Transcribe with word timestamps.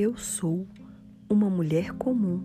Eu 0.00 0.16
sou 0.16 0.64
uma 1.28 1.50
mulher 1.50 1.90
comum, 1.94 2.40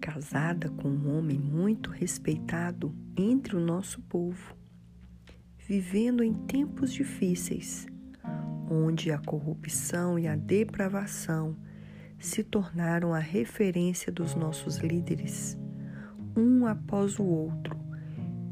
casada 0.00 0.70
com 0.70 0.88
um 0.88 1.18
homem 1.18 1.38
muito 1.38 1.90
respeitado 1.90 2.96
entre 3.14 3.54
o 3.54 3.60
nosso 3.60 4.00
povo, 4.00 4.56
vivendo 5.58 6.24
em 6.24 6.32
tempos 6.32 6.94
difíceis, 6.94 7.86
onde 8.70 9.12
a 9.12 9.18
corrupção 9.18 10.18
e 10.18 10.26
a 10.26 10.34
depravação 10.34 11.54
se 12.18 12.42
tornaram 12.42 13.12
a 13.12 13.18
referência 13.18 14.10
dos 14.10 14.34
nossos 14.34 14.78
líderes, 14.78 15.58
um 16.34 16.64
após 16.64 17.18
o 17.18 17.24
outro, 17.24 17.78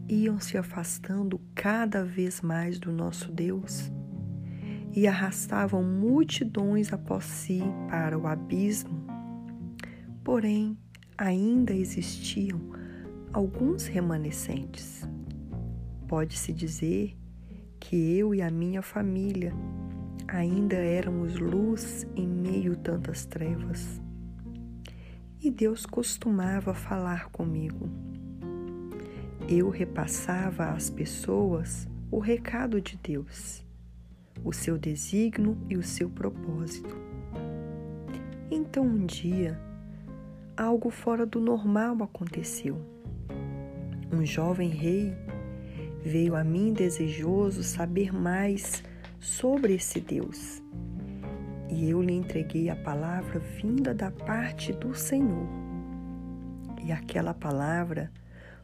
iam 0.07 0.39
se 0.39 0.59
afastando 0.59 1.41
cada 1.55 2.05
vez 2.05 2.43
mais 2.43 2.79
do 2.79 2.93
nosso 2.93 3.33
Deus 3.33 3.91
e 4.95 5.09
arrastavam 5.09 5.83
multidões 5.83 6.93
após 6.93 7.25
si 7.25 7.61
para 7.89 8.17
o 8.17 8.29
abismo. 8.29 9.05
Porém, 10.23 10.79
ainda 11.19 11.75
existiam 11.75 12.61
alguns 13.33 13.87
remanescentes. 13.87 15.03
Pode-se 16.07 16.53
dizer 16.53 17.17
que 17.81 18.17
eu 18.17 18.35
e 18.35 18.41
a 18.41 18.51
minha 18.51 18.83
família 18.83 19.53
ainda 20.29 20.77
éramos 20.77 21.35
luz 21.37 22.07
em 22.15 22.29
meio 22.29 22.77
tantas 22.77 23.27
trevas. 23.27 24.01
E 25.41 25.51
Deus 25.51 25.85
costumava 25.85 26.73
falar 26.73 27.31
comigo. 27.31 27.91
Eu 29.49 29.69
repassava 29.71 30.71
às 30.71 30.89
pessoas 30.89 31.87
o 32.11 32.19
recado 32.21 32.81
de 32.81 32.97
Deus 32.97 33.64
o 34.43 34.53
seu 34.53 34.79
desígnio 34.79 35.57
e 35.69 35.77
o 35.77 35.83
seu 35.83 36.09
propósito. 36.09 36.97
Então 38.51 38.85
um 38.85 39.07
dia, 39.07 39.59
algo 40.57 40.91
fora 40.91 41.27
do 41.27 41.41
normal 41.41 42.03
aconteceu. 42.03 42.77
Um 44.13 44.25
jovem 44.25 44.69
rei 44.69 45.13
veio 46.05 46.37
a 46.37 46.45
mim 46.45 46.73
desejoso 46.73 47.63
saber 47.63 48.13
mais 48.13 48.83
sobre 49.19 49.75
esse 49.75 50.01
Deus. 50.01 50.63
E 51.71 51.91
eu 51.91 52.03
lhe 52.03 52.13
entreguei 52.13 52.69
a 52.69 52.77
palavra 52.77 53.41
vinda 53.41 53.95
da 53.95 54.11
parte 54.11 54.73
do 54.73 54.95
Senhor. 54.95 55.49
E 56.85 56.93
aquela 56.93 57.33
palavra 57.33 58.13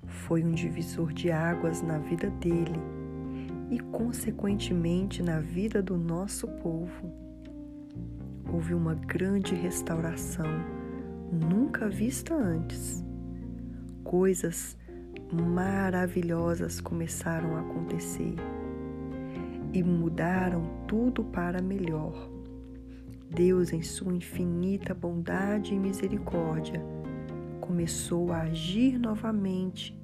foi 0.07 0.45
um 0.45 0.53
divisor 0.53 1.13
de 1.13 1.33
águas 1.33 1.83
na 1.83 1.99
vida 1.99 2.29
dele 2.31 2.79
e, 3.71 3.79
consequentemente, 3.79 5.23
na 5.23 5.39
vida 5.41 5.81
do 5.81 5.97
nosso 5.97 6.49
povo. 6.49 7.13
Houve 8.53 8.75
uma 8.75 8.95
grande 8.95 9.55
restauração 9.55 10.47
nunca 11.33 11.89
vista 11.89 12.35
antes. 12.35 13.05
Coisas 14.03 14.77
maravilhosas 15.33 16.81
começaram 16.81 17.57
a 17.57 17.61
acontecer 17.61 18.35
e 19.73 19.83
mudaram 19.85 20.65
tudo 20.89 21.23
para 21.23 21.63
melhor. 21.63 22.29
Deus, 23.31 23.73
em 23.73 23.83
sua 23.83 24.13
infinita 24.13 24.93
bondade 24.93 25.73
e 25.73 25.79
misericórdia, 25.79 26.83
começou 27.61 28.33
a 28.33 28.41
agir 28.41 28.99
novamente 28.99 29.97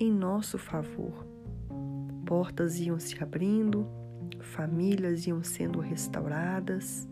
em 0.00 0.10
nosso 0.12 0.58
favor 0.58 1.33
portas 2.34 2.80
iam 2.80 2.98
se 2.98 3.22
abrindo, 3.22 3.86
famílias 4.40 5.24
iam 5.24 5.40
sendo 5.44 5.78
restauradas 5.78 7.08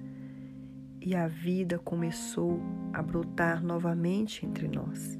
e 1.00 1.14
a 1.14 1.28
vida 1.28 1.78
começou 1.78 2.60
a 2.92 3.00
brotar 3.00 3.62
novamente 3.62 4.44
entre 4.44 4.66
nós. 4.66 5.16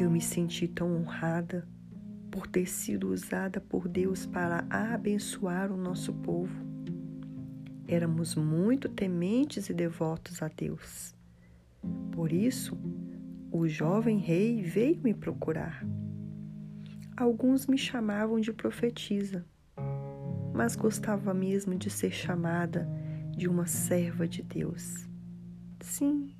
Eu 0.00 0.10
me 0.10 0.22
senti 0.22 0.66
tão 0.66 0.96
honrada 0.96 1.68
por 2.30 2.46
ter 2.46 2.64
sido 2.64 3.12
usada 3.12 3.60
por 3.60 3.86
Deus 3.86 4.24
para 4.24 4.64
abençoar 4.70 5.70
o 5.70 5.76
nosso 5.76 6.14
povo. 6.14 6.64
Éramos 7.86 8.34
muito 8.36 8.88
tementes 8.88 9.68
e 9.68 9.74
devotos 9.74 10.40
a 10.40 10.48
Deus. 10.48 11.14
Por 12.10 12.32
isso, 12.32 12.74
o 13.50 13.68
jovem 13.68 14.16
rei 14.16 14.62
veio 14.62 14.98
me 15.02 15.12
procurar 15.12 15.84
Alguns 17.16 17.66
me 17.66 17.76
chamavam 17.76 18.40
de 18.40 18.52
profetisa, 18.52 19.44
mas 20.54 20.74
gostava 20.74 21.34
mesmo 21.34 21.74
de 21.74 21.90
ser 21.90 22.10
chamada 22.10 22.88
de 23.36 23.46
uma 23.48 23.66
serva 23.66 24.26
de 24.26 24.42
Deus. 24.42 25.06
Sim, 25.80 26.34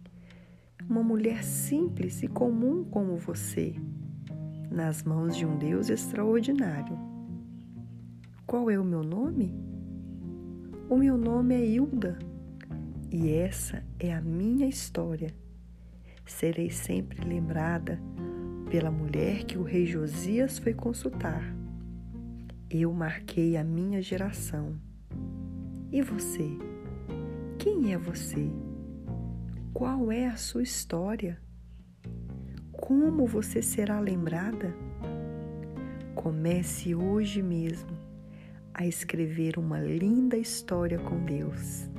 uma 0.89 1.03
mulher 1.03 1.45
simples 1.45 2.23
e 2.23 2.29
comum 2.29 2.85
como 2.85 3.17
você, 3.17 3.75
nas 4.71 5.03
mãos 5.03 5.37
de 5.37 5.45
um 5.45 5.59
Deus 5.59 5.91
extraordinário. 5.91 6.99
Qual 8.47 8.71
é 8.71 8.79
o 8.79 8.85
meu 8.85 9.03
nome? 9.03 9.55
O 10.89 10.97
meu 10.97 11.19
nome 11.19 11.55
é 11.55 11.67
Hilda 11.67 12.19
e 13.11 13.31
essa 13.31 13.85
é 13.99 14.13
a 14.13 14.23
minha 14.23 14.67
história. 14.67 15.35
Serei 16.25 16.71
sempre 16.71 17.23
lembrada 17.27 18.01
pela 18.73 18.91
mulher 18.91 19.45
que 19.45 19.59
o 19.59 19.63
rei 19.63 19.85
Josias 19.85 20.59
foi 20.59 20.73
consultar. 20.73 21.45
Eu 22.71 22.91
marquei 22.91 23.55
a 23.59 23.63
minha 23.63 24.01
geração. 24.01 24.81
E 25.93 26.01
você? 26.01 26.49
Quem 27.59 27.93
é 27.93 27.99
você? 27.99 28.51
Qual 29.75 30.11
é 30.11 30.25
a 30.25 30.37
sua 30.37 30.63
história? 30.63 31.39
Como 32.73 33.27
você 33.27 33.61
será 33.61 34.01
lembrada? 34.01 34.75
Comece 36.15 36.95
hoje 36.95 37.43
mesmo 37.43 37.91
a 38.73 38.87
escrever 38.87 39.59
uma 39.59 39.81
linda 39.81 40.39
história 40.39 40.99
com 40.99 41.23
Deus. 41.27 41.92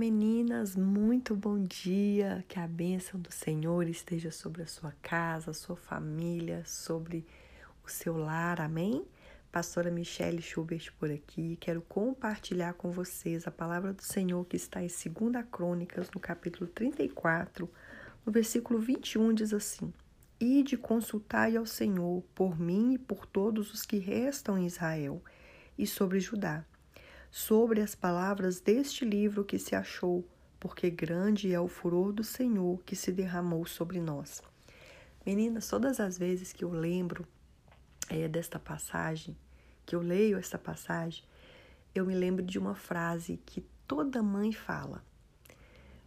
Meninas, 0.00 0.74
muito 0.74 1.36
bom 1.36 1.62
dia. 1.62 2.42
Que 2.48 2.58
a 2.58 2.66
bênção 2.66 3.20
do 3.20 3.30
Senhor 3.30 3.86
esteja 3.86 4.30
sobre 4.30 4.62
a 4.62 4.66
sua 4.66 4.94
casa, 5.02 5.52
sua 5.52 5.76
família, 5.76 6.62
sobre 6.64 7.26
o 7.84 7.90
seu 7.90 8.16
lar. 8.16 8.62
Amém? 8.62 9.04
Pastora 9.52 9.90
Michelle 9.90 10.40
Schubert 10.40 10.90
por 10.98 11.10
aqui. 11.10 11.58
Quero 11.60 11.82
compartilhar 11.82 12.72
com 12.72 12.90
vocês 12.90 13.46
a 13.46 13.50
palavra 13.50 13.92
do 13.92 14.02
Senhor 14.02 14.42
que 14.46 14.56
está 14.56 14.82
em 14.82 14.86
2 14.86 15.44
Crônicas, 15.52 16.10
no 16.14 16.18
capítulo 16.18 16.66
34, 16.70 17.70
no 18.24 18.32
versículo 18.32 18.80
21, 18.80 19.34
diz 19.34 19.52
assim: 19.52 19.92
Ide 20.40 20.78
consultai 20.78 21.58
ao 21.58 21.66
Senhor 21.66 22.24
por 22.34 22.58
mim 22.58 22.94
e 22.94 22.98
por 22.98 23.26
todos 23.26 23.70
os 23.74 23.84
que 23.84 23.98
restam 23.98 24.56
em 24.56 24.64
Israel 24.64 25.22
e 25.76 25.86
sobre 25.86 26.20
Judá 26.20 26.64
sobre 27.30 27.80
as 27.80 27.94
palavras 27.94 28.60
deste 28.60 29.04
livro 29.04 29.44
que 29.44 29.58
se 29.58 29.74
achou, 29.74 30.24
porque 30.58 30.90
grande 30.90 31.52
é 31.52 31.60
o 31.60 31.68
furor 31.68 32.12
do 32.12 32.24
Senhor 32.24 32.82
que 32.84 32.96
se 32.96 33.12
derramou 33.12 33.64
sobre 33.66 34.00
nós. 34.00 34.42
Meninas, 35.24 35.68
todas 35.68 36.00
as 36.00 36.18
vezes 36.18 36.52
que 36.52 36.64
eu 36.64 36.70
lembro 36.70 37.26
é, 38.08 38.26
desta 38.26 38.58
passagem, 38.58 39.36
que 39.86 39.94
eu 39.94 40.00
leio 40.00 40.38
esta 40.38 40.58
passagem, 40.58 41.24
eu 41.94 42.04
me 42.04 42.14
lembro 42.14 42.44
de 42.44 42.58
uma 42.58 42.74
frase 42.74 43.40
que 43.46 43.64
toda 43.86 44.22
mãe 44.22 44.52
fala: 44.52 45.04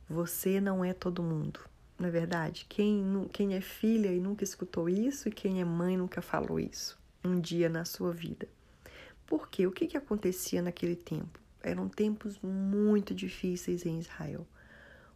Você 0.09 0.59
não 0.59 0.84
é 0.84 0.94
todo 0.94 1.23
mundo. 1.23 1.59
Não 1.97 2.07
é 2.07 2.11
verdade? 2.11 2.66
Quem, 2.67 3.29
quem 3.31 3.53
é 3.53 3.61
filha 3.61 4.11
e 4.11 4.20
nunca 4.20 4.43
escutou 4.43 4.90
isso, 4.90 5.29
e 5.29 5.31
quem 5.31 5.61
é 5.61 5.66
mãe 5.66 5.96
nunca 5.96 6.22
falou 6.22 6.59
isso 6.59 7.02
um 7.23 7.40
dia 7.40 7.70
na 7.70 7.85
sua 7.85 8.11
vida. 8.11 8.47
Por 9.34 9.50
quê? 9.50 9.66
O 9.66 9.72
que, 9.72 9.88
que 9.88 9.97
acontecia 9.97 10.62
naquele 10.62 10.96
tempo? 10.96 11.40
Eram 11.64 11.90
tempos 11.90 12.40
muito 12.40 13.16
difíceis 13.16 13.84
em 13.84 13.97
Israel. 13.97 14.46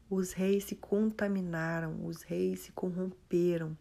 Os 0.10 0.34
reis 0.34 0.64
se 0.64 0.76
contaminaram, 0.76 2.04
os 2.04 2.24
reis 2.24 2.62
se 2.62 2.72
corromperam, 2.72 3.78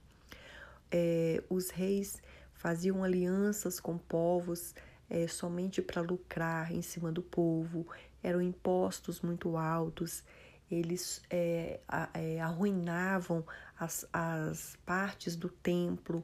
é, 0.90 1.42
os 1.48 1.70
reis 1.70 2.20
faziam 2.52 3.02
alianças 3.02 3.80
com 3.80 3.96
povos 3.96 4.74
é, 5.08 5.26
somente 5.26 5.80
para 5.80 6.02
lucrar 6.02 6.70
em 6.70 6.82
cima 6.82 7.10
do 7.10 7.22
povo, 7.22 7.86
eram 8.22 8.42
impostos 8.42 9.22
muito 9.22 9.56
altos, 9.56 10.22
eles 10.70 11.22
é, 11.30 11.80
é, 12.12 12.42
arruinavam 12.42 13.42
as, 13.80 14.06
as 14.12 14.76
partes 14.84 15.34
do 15.34 15.48
templo, 15.48 16.22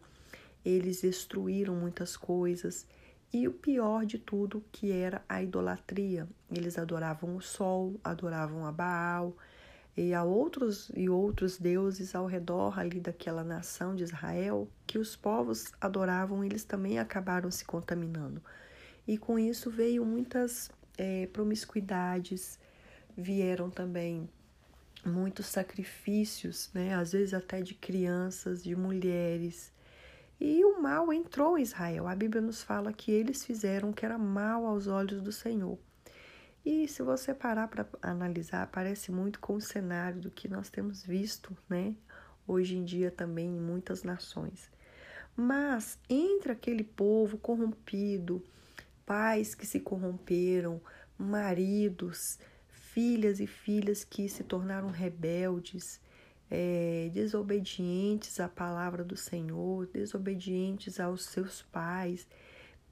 eles 0.63 1.01
destruíram 1.01 1.75
muitas 1.75 2.15
coisas. 2.15 2.87
E 3.33 3.49
o 3.49 3.53
pior 3.53 4.05
de 4.05 4.19
tudo, 4.19 4.63
que 4.71 4.93
era 4.93 5.25
a 5.29 5.43
idolatria. 5.43 6.29
Eles 6.51 6.77
adoravam 6.77 7.37
o 7.37 7.41
sol, 7.41 7.99
adoravam 8.05 8.67
a 8.67 8.73
Baal, 8.73 9.35
e 9.97 10.15
a 10.15 10.25
outros 10.25 10.91
e 10.95 11.09
outros 11.09 11.59
deuses 11.59 12.15
ao 12.15 12.27
redor 12.27 12.79
ali 12.79 12.99
daquela 12.99 13.45
nação 13.45 13.95
de 13.95 14.03
Israel 14.03 14.69
que 14.87 14.99
os 14.99 15.17
povos 15.17 15.73
adoravam, 15.81 16.43
eles 16.43 16.65
também 16.65 16.99
acabaram 16.99 17.51
se 17.51 17.65
contaminando. 17.65 18.43
E 19.07 19.19
com 19.19 19.39
isso 19.39 19.71
veio 19.71 20.05
muitas 20.05 20.71
é, 20.97 21.27
promiscuidades, 21.27 22.59
vieram 23.17 23.69
também 23.69 24.29
muitos 25.05 25.47
sacrifícios, 25.47 26.71
né? 26.73 26.95
às 26.95 27.13
vezes 27.13 27.35
até 27.35 27.61
de 27.61 27.75
crianças, 27.75 28.63
de 28.63 28.75
mulheres. 28.77 29.73
E 30.45 30.65
o 30.65 30.83
mal 30.83 31.13
entrou 31.13 31.57
em 31.57 31.63
Israel. 31.63 32.09
A 32.09 32.17
Bíblia 32.17 32.43
nos 32.43 32.65
fala 32.65 32.93
que 32.93 33.13
eles 33.13 33.45
fizeram 33.45 33.91
o 33.91 33.93
que 33.93 34.05
era 34.05 34.19
mal 34.19 34.67
aos 34.67 34.89
olhos 34.89 35.23
do 35.23 35.31
Senhor. 35.31 35.79
E 36.67 36.89
se 36.89 37.01
você 37.01 37.33
parar 37.33 37.69
para 37.69 37.87
analisar, 38.03 38.67
parece 38.67 39.13
muito 39.13 39.39
com 39.39 39.55
o 39.55 39.61
cenário 39.61 40.21
do 40.21 40.33
que 40.33 40.49
nós 40.49 40.69
temos 40.69 41.01
visto, 41.05 41.57
né? 41.69 41.95
Hoje 42.45 42.77
em 42.77 42.85
dia 42.85 43.09
também 43.09 43.47
em 43.47 43.61
muitas 43.61 44.03
nações. 44.03 44.69
Mas 45.37 45.97
entre 46.11 46.51
aquele 46.51 46.83
povo 46.83 47.39
corrompido, 47.39 48.43
pais 49.07 49.55
que 49.55 49.65
se 49.65 49.79
corromperam, 49.79 50.81
maridos, 51.17 52.41
filhas 52.69 53.39
e 53.39 53.47
filhas 53.47 54.03
que 54.03 54.29
se 54.29 54.43
tornaram 54.43 54.89
rebeldes, 54.89 56.01
é, 56.55 57.09
desobedientes 57.15 58.39
à 58.39 58.47
palavra 58.47 59.03
do 59.03 59.17
Senhor, 59.17 59.87
desobedientes 59.87 61.01
aos 61.01 61.25
seus 61.25 61.63
pais, 61.63 62.29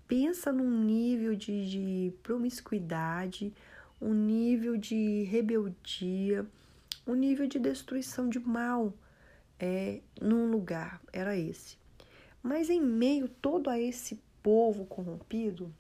pensa 0.08 0.50
num 0.50 0.82
nível 0.82 1.34
de, 1.34 1.70
de 1.70 2.12
promiscuidade, 2.22 3.52
um 4.00 4.14
nível 4.14 4.78
de 4.78 5.24
rebeldia, 5.24 6.46
um 7.06 7.12
nível 7.12 7.46
de 7.46 7.58
destruição 7.58 8.30
de 8.30 8.40
mal 8.40 8.94
é, 9.58 10.00
num 10.18 10.50
lugar, 10.50 10.98
era 11.12 11.36
esse. 11.36 11.76
Mas 12.42 12.70
em 12.70 12.80
meio 12.80 13.28
todo 13.28 13.68
a 13.68 13.78
esse 13.78 14.18
povo 14.42 14.86
corrompido, 14.86 15.70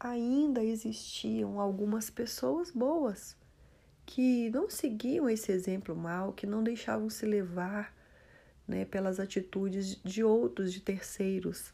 ainda 0.00 0.64
existiam 0.64 1.60
algumas 1.60 2.10
pessoas 2.10 2.72
boas 2.72 3.36
que 4.10 4.50
não 4.50 4.68
seguiam 4.68 5.30
esse 5.30 5.52
exemplo 5.52 5.94
mal, 5.94 6.32
que 6.32 6.44
não 6.44 6.64
deixavam 6.64 7.08
se 7.08 7.24
levar 7.24 7.94
né, 8.66 8.84
pelas 8.84 9.20
atitudes 9.20 10.00
de 10.02 10.24
outros, 10.24 10.72
de 10.72 10.80
terceiros 10.80 11.72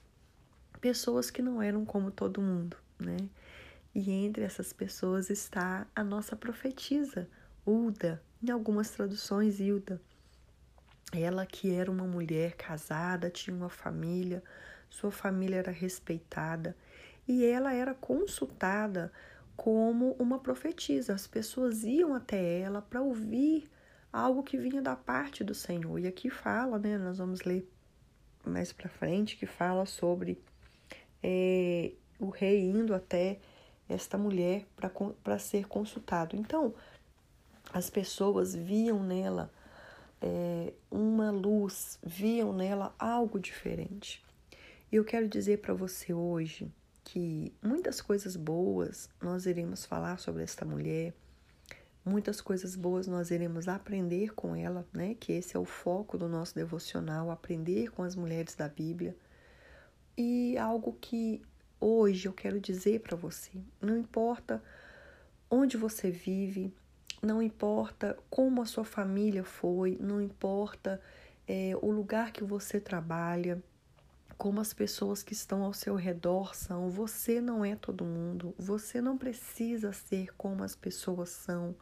pessoas 0.82 1.30
que 1.30 1.40
não 1.40 1.62
eram 1.62 1.86
como 1.86 2.10
todo 2.10 2.42
mundo, 2.42 2.76
né? 2.98 3.16
E 3.94 4.10
entre 4.10 4.44
essas 4.44 4.70
pessoas 4.70 5.30
está 5.30 5.86
a 5.96 6.04
nossa 6.04 6.36
profetisa, 6.36 7.26
Ulda, 7.66 8.22
em 8.42 8.50
algumas 8.50 8.90
traduções, 8.90 9.58
Hilda. 9.58 9.98
Ela 11.14 11.46
que 11.46 11.72
era 11.72 11.90
uma 11.90 12.04
mulher 12.04 12.54
casada, 12.54 13.30
tinha 13.30 13.56
uma 13.56 13.70
família, 13.70 14.44
sua 14.90 15.10
família 15.10 15.56
era 15.56 15.72
respeitada 15.72 16.76
e 17.26 17.46
ela 17.46 17.72
era 17.72 17.94
consultada 17.94 19.10
como 19.56 20.12
uma 20.18 20.38
profetisa. 20.38 21.14
As 21.14 21.26
pessoas 21.26 21.84
iam 21.84 22.14
até 22.14 22.60
ela 22.60 22.82
para 22.82 23.00
ouvir 23.00 23.68
algo 24.12 24.42
que 24.42 24.56
vinha 24.56 24.82
da 24.82 24.94
parte 24.94 25.42
do 25.42 25.54
Senhor. 25.54 25.98
E 25.98 26.06
aqui 26.06 26.30
fala, 26.30 26.78
né? 26.78 26.98
Nós 26.98 27.18
vamos 27.18 27.42
ler 27.42 27.68
mais 28.44 28.72
para 28.72 28.88
frente 28.88 29.36
que 29.36 29.46
fala 29.46 29.86
sobre 29.86 30.38
é, 31.22 31.92
o 32.18 32.28
rei 32.28 32.62
indo 32.62 32.94
até 32.94 33.38
esta 33.88 34.16
mulher 34.18 34.66
para 35.22 35.38
ser 35.38 35.66
consultado. 35.66 36.36
Então, 36.36 36.74
as 37.72 37.90
pessoas 37.90 38.54
viam 38.54 39.02
nela 39.02 39.50
é, 40.20 40.72
uma 40.90 41.30
luz, 41.30 41.98
viam 42.02 42.52
nela 42.52 42.94
algo 42.98 43.38
diferente. 43.38 44.24
E 44.90 44.96
eu 44.96 45.04
quero 45.04 45.28
dizer 45.28 45.58
para 45.58 45.74
você 45.74 46.12
hoje 46.12 46.70
que 47.06 47.54
muitas 47.62 48.00
coisas 48.00 48.34
boas 48.34 49.08
nós 49.22 49.46
iremos 49.46 49.84
falar 49.86 50.18
sobre 50.18 50.42
esta 50.42 50.64
mulher, 50.64 51.14
muitas 52.04 52.40
coisas 52.40 52.74
boas 52.74 53.06
nós 53.06 53.30
iremos 53.30 53.68
aprender 53.68 54.34
com 54.34 54.56
ela, 54.56 54.84
né? 54.92 55.14
Que 55.14 55.32
esse 55.34 55.56
é 55.56 55.60
o 55.60 55.64
foco 55.64 56.18
do 56.18 56.28
nosso 56.28 56.52
devocional, 56.56 57.30
aprender 57.30 57.92
com 57.92 58.02
as 58.02 58.16
mulheres 58.16 58.56
da 58.56 58.68
Bíblia. 58.68 59.16
E 60.18 60.58
algo 60.58 60.98
que 61.00 61.40
hoje 61.80 62.26
eu 62.26 62.32
quero 62.32 62.60
dizer 62.60 63.00
para 63.02 63.16
você: 63.16 63.52
não 63.80 63.96
importa 63.96 64.60
onde 65.48 65.76
você 65.76 66.10
vive, 66.10 66.74
não 67.22 67.40
importa 67.40 68.18
como 68.28 68.60
a 68.60 68.66
sua 68.66 68.84
família 68.84 69.44
foi, 69.44 69.96
não 70.00 70.20
importa 70.20 71.00
é, 71.46 71.70
o 71.80 71.92
lugar 71.92 72.32
que 72.32 72.42
você 72.42 72.80
trabalha, 72.80 73.62
como 74.38 74.60
as 74.60 74.72
pessoas 74.72 75.22
que 75.22 75.32
estão 75.32 75.62
ao 75.62 75.72
seu 75.72 75.94
redor 75.94 76.54
são, 76.54 76.90
você 76.90 77.40
não 77.40 77.64
é 77.64 77.74
todo 77.74 78.04
mundo, 78.04 78.54
você 78.58 79.00
não 79.00 79.16
precisa 79.16 79.92
ser 79.92 80.34
como 80.36 80.62
as 80.62 80.76
pessoas 80.76 81.30
são 81.30 81.74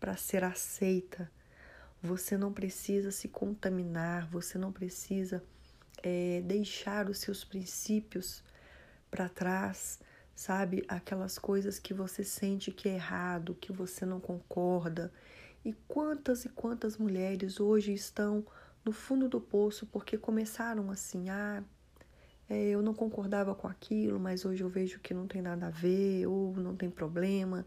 para 0.00 0.16
ser 0.16 0.44
aceita. 0.44 1.30
Você 2.02 2.36
não 2.36 2.52
precisa 2.52 3.10
se 3.10 3.28
contaminar, 3.28 4.28
você 4.30 4.58
não 4.58 4.72
precisa 4.72 5.42
é, 6.02 6.40
deixar 6.44 7.08
os 7.08 7.18
seus 7.18 7.44
princípios 7.44 8.42
para 9.10 9.28
trás, 9.28 9.98
sabe? 10.34 10.84
Aquelas 10.88 11.38
coisas 11.38 11.78
que 11.78 11.94
você 11.94 12.22
sente 12.22 12.70
que 12.70 12.88
é 12.88 12.94
errado, 12.94 13.56
que 13.60 13.72
você 13.72 14.06
não 14.06 14.20
concorda. 14.20 15.12
E 15.64 15.72
quantas 15.88 16.44
e 16.44 16.48
quantas 16.48 16.96
mulheres 16.96 17.58
hoje 17.58 17.92
estão 17.92 18.46
no 18.86 18.92
fundo 18.92 19.28
do 19.28 19.40
poço 19.40 19.84
porque 19.86 20.16
começaram 20.16 20.90
assim, 20.92 21.28
ah, 21.28 21.62
é, 22.48 22.68
eu 22.68 22.80
não 22.80 22.94
concordava 22.94 23.52
com 23.52 23.66
aquilo, 23.66 24.20
mas 24.20 24.44
hoje 24.44 24.62
eu 24.62 24.68
vejo 24.68 25.00
que 25.00 25.12
não 25.12 25.26
tem 25.26 25.42
nada 25.42 25.66
a 25.66 25.70
ver, 25.70 26.26
ou 26.28 26.54
não 26.54 26.76
tem 26.76 26.88
problema, 26.88 27.66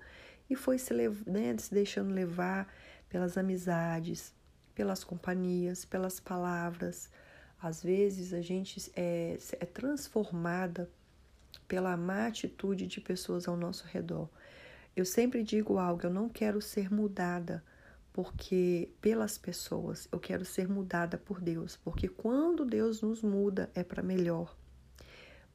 e 0.50 0.56
foi 0.56 0.80
se, 0.80 0.94
né, 1.28 1.56
se 1.58 1.74
deixando 1.74 2.14
levar 2.14 2.74
pelas 3.10 3.38
amizades, 3.38 4.34
pelas 4.74 5.04
companhias, 5.04 5.84
pelas 5.84 6.22
palavras, 6.22 7.10
às 7.62 7.84
vezes 7.84 8.34
a 8.34 8.40
gente 8.40 8.90
é, 8.96 9.38
é 9.60 9.66
transformada 9.66 10.90
pela 11.68 11.98
má 11.98 12.28
atitude 12.28 12.88
de 12.88 13.02
pessoas 13.02 13.46
ao 13.46 13.58
nosso 13.58 13.86
redor. 13.88 14.30
Eu 14.96 15.04
sempre 15.04 15.44
digo 15.44 15.78
algo, 15.78 16.06
eu 16.06 16.10
não 16.10 16.30
quero 16.30 16.62
ser 16.62 16.90
mudada 16.92 17.62
porque 18.22 18.90
pelas 19.00 19.38
pessoas, 19.38 20.06
eu 20.12 20.20
quero 20.20 20.44
ser 20.44 20.68
mudada 20.68 21.18
por 21.18 21.40
Deus, 21.40 21.78
porque 21.78 22.10
quando 22.10 22.66
Deus 22.66 23.02
nos 23.02 23.22
muda 23.22 23.72
é 23.74 23.82
para 23.82 24.04
melhor. 24.04 24.58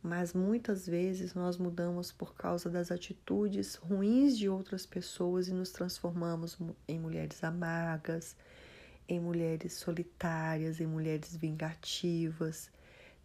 Mas 0.02 0.32
muitas 0.32 0.86
vezes 0.86 1.34
nós 1.34 1.58
mudamos 1.58 2.10
por 2.10 2.34
causa 2.34 2.70
das 2.70 2.90
atitudes 2.90 3.74
ruins 3.74 4.38
de 4.38 4.48
outras 4.48 4.86
pessoas 4.86 5.46
e 5.46 5.52
nos 5.52 5.72
transformamos 5.72 6.56
em 6.88 6.98
mulheres 6.98 7.44
amargas, 7.44 8.34
em 9.06 9.20
mulheres 9.20 9.74
solitárias, 9.74 10.80
em 10.80 10.86
mulheres 10.86 11.36
vingativas. 11.36 12.70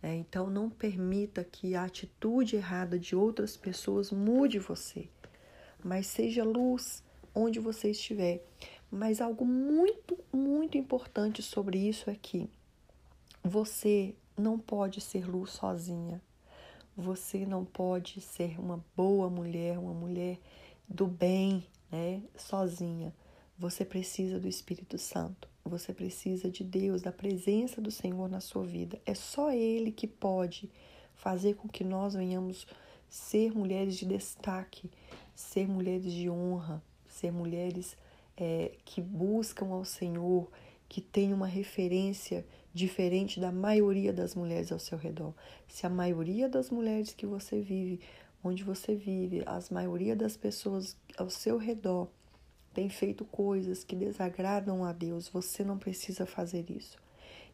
Né? 0.03 0.15
Então, 0.17 0.49
não 0.49 0.69
permita 0.69 1.45
que 1.45 1.75
a 1.75 1.85
atitude 1.85 2.57
errada 2.57 2.99
de 2.99 3.15
outras 3.15 3.55
pessoas 3.55 4.11
mude 4.11 4.59
você, 4.59 5.07
mas 5.81 6.07
seja 6.07 6.43
luz 6.43 7.01
onde 7.33 7.57
você 7.57 7.91
estiver. 7.91 8.43
Mas 8.91 9.21
algo 9.21 9.45
muito, 9.45 10.17
muito 10.33 10.77
importante 10.77 11.43
sobre 11.43 11.77
isso 11.77 12.09
é 12.09 12.15
que 12.15 12.49
você 13.43 14.15
não 14.37 14.57
pode 14.57 15.01
ser 15.01 15.29
luz 15.29 15.51
sozinha. 15.51 16.21
Você 16.97 17.45
não 17.45 17.63
pode 17.63 18.19
ser 18.19 18.59
uma 18.59 18.83
boa 18.95 19.29
mulher, 19.29 19.77
uma 19.77 19.93
mulher 19.93 20.39
do 20.87 21.07
bem, 21.07 21.65
né, 21.91 22.21
sozinha. 22.35 23.13
Você 23.57 23.85
precisa 23.85 24.39
do 24.39 24.47
Espírito 24.47 24.97
Santo. 24.97 25.47
Você 25.63 25.93
precisa 25.93 26.49
de 26.49 26.63
Deus, 26.63 27.01
da 27.01 27.11
presença 27.11 27.79
do 27.79 27.91
Senhor 27.91 28.27
na 28.27 28.39
sua 28.39 28.65
vida. 28.65 28.99
É 29.05 29.13
só 29.13 29.51
Ele 29.51 29.91
que 29.91 30.07
pode 30.07 30.69
fazer 31.13 31.55
com 31.55 31.67
que 31.67 31.83
nós 31.83 32.15
venhamos 32.15 32.65
ser 33.09 33.53
mulheres 33.53 33.97
de 33.97 34.05
destaque, 34.05 34.89
ser 35.35 35.67
mulheres 35.67 36.11
de 36.11 36.29
honra, 36.29 36.81
ser 37.07 37.31
mulheres 37.31 37.95
é, 38.39 38.71
que 38.85 39.01
buscam 39.01 39.67
ao 39.67 39.83
Senhor, 39.83 40.49
que 40.87 41.01
têm 41.01 41.33
uma 41.33 41.47
referência 41.47 42.45
diferente 42.73 43.39
da 43.39 43.51
maioria 43.51 44.13
das 44.13 44.33
mulheres 44.33 44.71
ao 44.71 44.79
seu 44.79 44.97
redor. 44.97 45.33
Se 45.67 45.85
a 45.85 45.89
maioria 45.89 46.47
das 46.47 46.69
mulheres 46.69 47.13
que 47.13 47.25
você 47.25 47.59
vive, 47.61 47.99
onde 48.43 48.63
você 48.63 48.95
vive, 48.95 49.43
as 49.45 49.69
maioria 49.69 50.15
das 50.15 50.37
pessoas 50.37 50.95
ao 51.17 51.29
seu 51.29 51.57
redor 51.57 52.07
tem 52.73 52.89
feito 52.89 53.25
coisas 53.25 53.83
que 53.83 53.95
desagradam 53.95 54.85
a 54.85 54.93
Deus, 54.93 55.27
você 55.27 55.63
não 55.63 55.77
precisa 55.77 56.25
fazer 56.25 56.69
isso. 56.69 56.97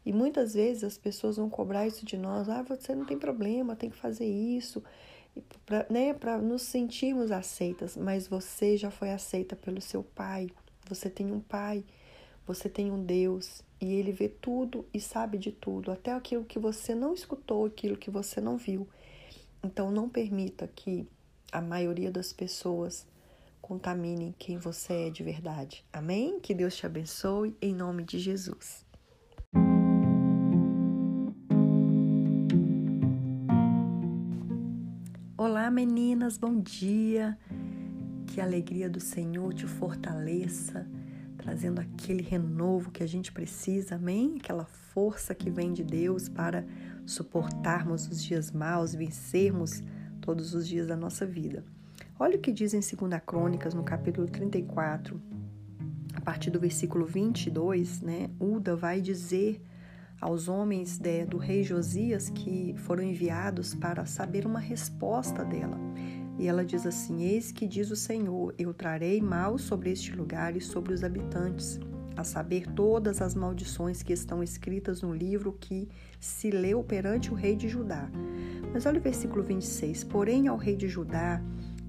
E 0.04 0.12
muitas 0.12 0.54
vezes 0.54 0.84
as 0.84 0.96
pessoas 0.96 1.36
vão 1.36 1.50
cobrar 1.50 1.86
isso 1.86 2.06
de 2.06 2.16
nós, 2.16 2.48
ah, 2.48 2.62
você 2.62 2.94
não 2.94 3.04
tem 3.04 3.18
problema, 3.18 3.74
tem 3.74 3.90
que 3.90 3.96
fazer 3.96 4.26
isso, 4.26 4.82
para 5.64 5.86
né, 5.90 6.14
nos 6.40 6.62
sentirmos 6.62 7.32
aceitas, 7.32 7.96
mas 7.96 8.28
você 8.28 8.76
já 8.76 8.90
foi 8.90 9.10
aceita 9.10 9.56
pelo 9.56 9.80
seu 9.80 10.02
pai, 10.02 10.48
você 10.88 11.10
tem 11.10 11.32
um 11.32 11.40
pai, 11.40 11.84
Você 12.46 12.68
tem 12.68 12.92
um 12.92 13.04
Deus 13.04 13.64
e 13.80 13.92
ele 13.94 14.12
vê 14.12 14.28
tudo 14.28 14.86
e 14.94 15.00
sabe 15.00 15.36
de 15.36 15.50
tudo, 15.50 15.90
até 15.90 16.12
aquilo 16.12 16.44
que 16.44 16.60
você 16.60 16.94
não 16.94 17.12
escutou, 17.12 17.66
aquilo 17.66 17.96
que 17.96 18.08
você 18.08 18.40
não 18.40 18.56
viu. 18.56 18.88
Então 19.64 19.90
não 19.90 20.08
permita 20.08 20.68
que 20.68 21.08
a 21.50 21.60
maioria 21.60 22.10
das 22.10 22.32
pessoas 22.32 23.04
contaminem 23.60 24.32
quem 24.38 24.58
você 24.58 25.08
é 25.08 25.10
de 25.10 25.24
verdade. 25.24 25.84
Amém? 25.92 26.38
Que 26.38 26.54
Deus 26.54 26.76
te 26.76 26.86
abençoe 26.86 27.56
em 27.60 27.74
nome 27.74 28.04
de 28.04 28.20
Jesus. 28.20 28.86
Olá, 35.36 35.68
meninas, 35.68 36.38
bom 36.38 36.60
dia. 36.60 37.36
Que 38.36 38.40
a 38.42 38.44
alegria 38.44 38.90
do 38.90 39.00
Senhor 39.00 39.54
te 39.54 39.66
fortaleça, 39.66 40.86
trazendo 41.38 41.80
aquele 41.80 42.22
renovo 42.22 42.90
que 42.90 43.02
a 43.02 43.06
gente 43.06 43.32
precisa, 43.32 43.94
amém? 43.94 44.36
Aquela 44.38 44.66
força 44.66 45.34
que 45.34 45.48
vem 45.48 45.72
de 45.72 45.82
Deus 45.82 46.28
para 46.28 46.62
suportarmos 47.06 48.06
os 48.06 48.22
dias 48.22 48.52
maus, 48.52 48.94
vencermos 48.94 49.82
todos 50.20 50.52
os 50.52 50.68
dias 50.68 50.86
da 50.86 50.94
nossa 50.94 51.24
vida. 51.24 51.64
Olha 52.20 52.36
o 52.36 52.38
que 52.38 52.52
diz 52.52 52.74
em 52.74 52.80
2 52.80 53.22
Crônicas, 53.24 53.72
no 53.72 53.82
capítulo 53.82 54.26
34, 54.26 55.18
a 56.12 56.20
partir 56.20 56.50
do 56.50 56.60
versículo 56.60 57.06
22, 57.06 58.02
né? 58.02 58.28
Uda 58.38 58.76
vai 58.76 59.00
dizer 59.00 59.62
aos 60.20 60.46
homens 60.46 60.98
de, 60.98 61.24
do 61.24 61.38
rei 61.38 61.62
Josias 61.62 62.28
que 62.28 62.74
foram 62.76 63.02
enviados 63.02 63.74
para 63.74 64.04
saber 64.04 64.46
uma 64.46 64.60
resposta 64.60 65.42
dela. 65.42 65.78
E 66.38 66.46
ela 66.46 66.64
diz 66.64 66.86
assim: 66.86 67.22
Eis 67.22 67.50
que 67.50 67.66
diz 67.66 67.90
o 67.90 67.96
Senhor: 67.96 68.54
Eu 68.58 68.74
trarei 68.74 69.20
mal 69.20 69.58
sobre 69.58 69.90
este 69.90 70.14
lugar 70.14 70.56
e 70.56 70.60
sobre 70.60 70.92
os 70.92 71.02
habitantes, 71.02 71.80
a 72.16 72.24
saber, 72.24 72.66
todas 72.72 73.20
as 73.20 73.34
maldições 73.34 74.02
que 74.02 74.12
estão 74.12 74.42
escritas 74.42 75.02
no 75.02 75.14
livro 75.14 75.52
que 75.52 75.88
se 76.20 76.50
leu 76.50 76.82
perante 76.82 77.30
o 77.30 77.34
rei 77.34 77.56
de 77.56 77.68
Judá. 77.68 78.10
Mas 78.72 78.86
olha 78.86 78.98
o 78.98 79.02
versículo 79.02 79.42
26: 79.42 80.04
Porém, 80.04 80.48
ao 80.48 80.56
rei 80.56 80.76
de 80.76 80.88
Judá, 80.88 81.42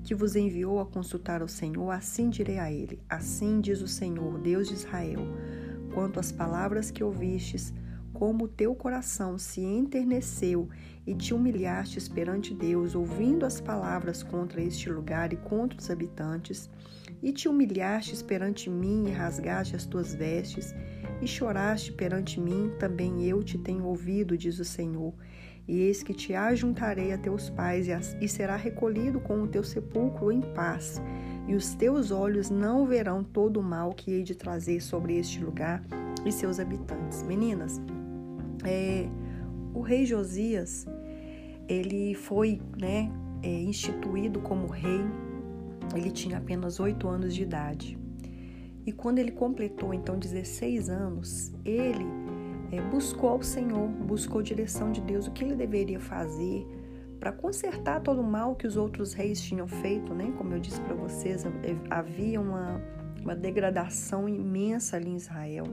que 0.03 0.15
vos 0.15 0.37
enviou 0.37 0.79
a 0.79 0.85
consultar 0.85 1.41
o 1.43 1.47
Senhor, 1.47 1.91
assim 1.91 2.29
direi 2.29 2.59
a 2.59 2.71
ele: 2.71 3.01
Assim 3.09 3.59
diz 3.59 3.81
o 3.81 3.87
Senhor, 3.87 4.39
Deus 4.39 4.69
de 4.69 4.75
Israel: 4.75 5.19
Quanto 5.93 6.19
às 6.19 6.31
palavras 6.31 6.89
que 6.89 7.03
ouvistes, 7.03 7.73
como 8.17 8.45
o 8.45 8.47
teu 8.47 8.73
coração 8.73 9.37
se 9.37 9.61
enterneceu 9.61 10.67
e 11.05 11.13
te 11.13 11.35
humilhastes 11.35 12.09
perante 12.09 12.51
Deus, 12.51 12.95
ouvindo 12.95 13.45
as 13.45 13.61
palavras 13.61 14.23
contra 14.23 14.59
este 14.59 14.89
lugar 14.89 15.31
e 15.33 15.35
contra 15.37 15.77
os 15.77 15.91
habitantes, 15.91 16.67
e 17.21 17.31
te 17.31 17.47
humilhastes 17.47 18.23
perante 18.23 18.71
mim 18.71 19.07
e 19.07 19.11
rasgaste 19.11 19.75
as 19.75 19.85
tuas 19.85 20.15
vestes, 20.15 20.73
e 21.21 21.27
choraste 21.27 21.93
perante 21.93 22.39
mim, 22.39 22.71
também 22.79 23.23
eu 23.23 23.43
te 23.43 23.55
tenho 23.55 23.85
ouvido, 23.85 24.35
diz 24.35 24.57
o 24.57 24.65
Senhor. 24.65 25.13
E 25.67 25.81
eis 25.81 26.01
que 26.01 26.13
te 26.13 26.33
ajuntarei 26.33 27.13
a 27.13 27.19
teus 27.19 27.51
pais, 27.51 27.87
e 28.19 28.27
será 28.27 28.55
recolhido 28.55 29.19
com 29.19 29.43
o 29.43 29.47
teu 29.47 29.63
sepulcro 29.63 30.31
em 30.31 30.41
paz, 30.41 30.99
e 31.47 31.53
os 31.53 31.75
teus 31.75 32.09
olhos 32.09 32.49
não 32.49 32.87
verão 32.87 33.23
todo 33.23 33.59
o 33.59 33.63
mal 33.63 33.93
que 33.93 34.11
hei 34.11 34.23
de 34.23 34.33
trazer 34.33 34.81
sobre 34.81 35.19
este 35.19 35.43
lugar 35.43 35.83
e 36.25 36.31
seus 36.31 36.59
habitantes. 36.59 37.21
Meninas, 37.21 37.79
é, 38.63 39.07
o 39.73 39.81
rei 39.81 40.05
Josias, 40.05 40.85
ele 41.67 42.13
foi 42.15 42.61
né, 42.79 43.11
é, 43.43 43.49
instituído 43.49 44.39
como 44.39 44.67
rei 44.67 45.01
ele 45.95 46.11
tinha 46.11 46.37
apenas 46.37 46.79
oito 46.79 47.07
anos 47.07 47.33
de 47.33 47.43
idade. 47.43 47.97
E 48.85 48.91
quando 48.91 49.19
ele 49.19 49.31
completou 49.31 49.93
então 49.93 50.17
16 50.17 50.89
anos, 50.89 51.53
ele 51.63 52.05
é, 52.71 52.81
buscou 52.81 53.29
ao 53.29 53.43
Senhor, 53.43 53.87
buscou 53.87 54.39
a 54.39 54.43
direção 54.43 54.91
de 54.91 55.01
Deus, 55.01 55.27
o 55.27 55.31
que 55.31 55.43
ele 55.43 55.55
deveria 55.55 55.99
fazer 55.99 56.65
para 57.19 57.31
consertar 57.31 58.01
todo 58.01 58.21
o 58.21 58.23
mal 58.23 58.55
que 58.55 58.67
os 58.67 58.77
outros 58.77 59.13
reis 59.13 59.41
tinham 59.41 59.67
feito, 59.67 60.13
né? 60.13 60.31
Como 60.37 60.53
eu 60.53 60.59
disse 60.59 60.79
para 60.81 60.93
vocês, 60.93 61.43
havia 61.89 62.39
uma, 62.39 62.79
uma 63.21 63.35
degradação 63.35 64.29
imensa 64.29 64.97
ali 64.97 65.09
em 65.09 65.15
Israel. 65.15 65.65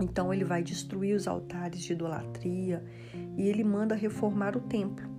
Então 0.00 0.32
ele 0.32 0.44
vai 0.44 0.62
destruir 0.62 1.14
os 1.14 1.26
altares 1.26 1.80
de 1.80 1.92
idolatria 1.92 2.84
e 3.36 3.48
ele 3.48 3.64
manda 3.64 3.94
reformar 3.94 4.56
o 4.56 4.60
templo. 4.60 5.18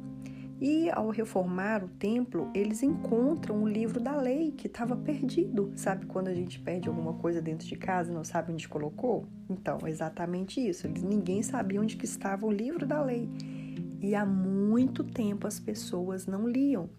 E 0.62 0.90
ao 0.90 1.10
reformar 1.10 1.86
o 1.86 1.88
templo, 1.88 2.52
eles 2.54 2.84
encontram 2.84 3.64
o 3.64 3.68
livro 3.68 3.98
da 3.98 4.18
lei 4.18 4.52
que 4.52 4.68
estava 4.68 4.94
perdido. 4.94 5.72
Sabe 5.76 6.06
quando 6.06 6.28
a 6.28 6.34
gente 6.34 6.60
perde 6.60 6.90
alguma 6.90 7.14
coisa 7.14 7.42
dentro 7.42 7.66
de 7.66 7.78
casa 7.78 8.12
e 8.12 8.14
não 8.14 8.26
sabe 8.26 8.52
onde 8.52 8.68
colocou? 8.68 9.26
Então, 9.50 9.80
exatamente 9.86 10.60
isso. 10.60 10.86
Eles, 10.86 11.02
ninguém 11.02 11.42
sabia 11.42 11.80
onde 11.80 11.96
que 11.96 12.04
estava 12.04 12.46
o 12.46 12.52
livro 12.52 12.86
da 12.86 13.02
lei. 13.02 13.30
E 14.02 14.14
há 14.14 14.26
muito 14.26 15.02
tempo 15.02 15.48
as 15.48 15.62
pessoas 15.62 16.28
não 16.28 16.46
liam. 16.46 16.90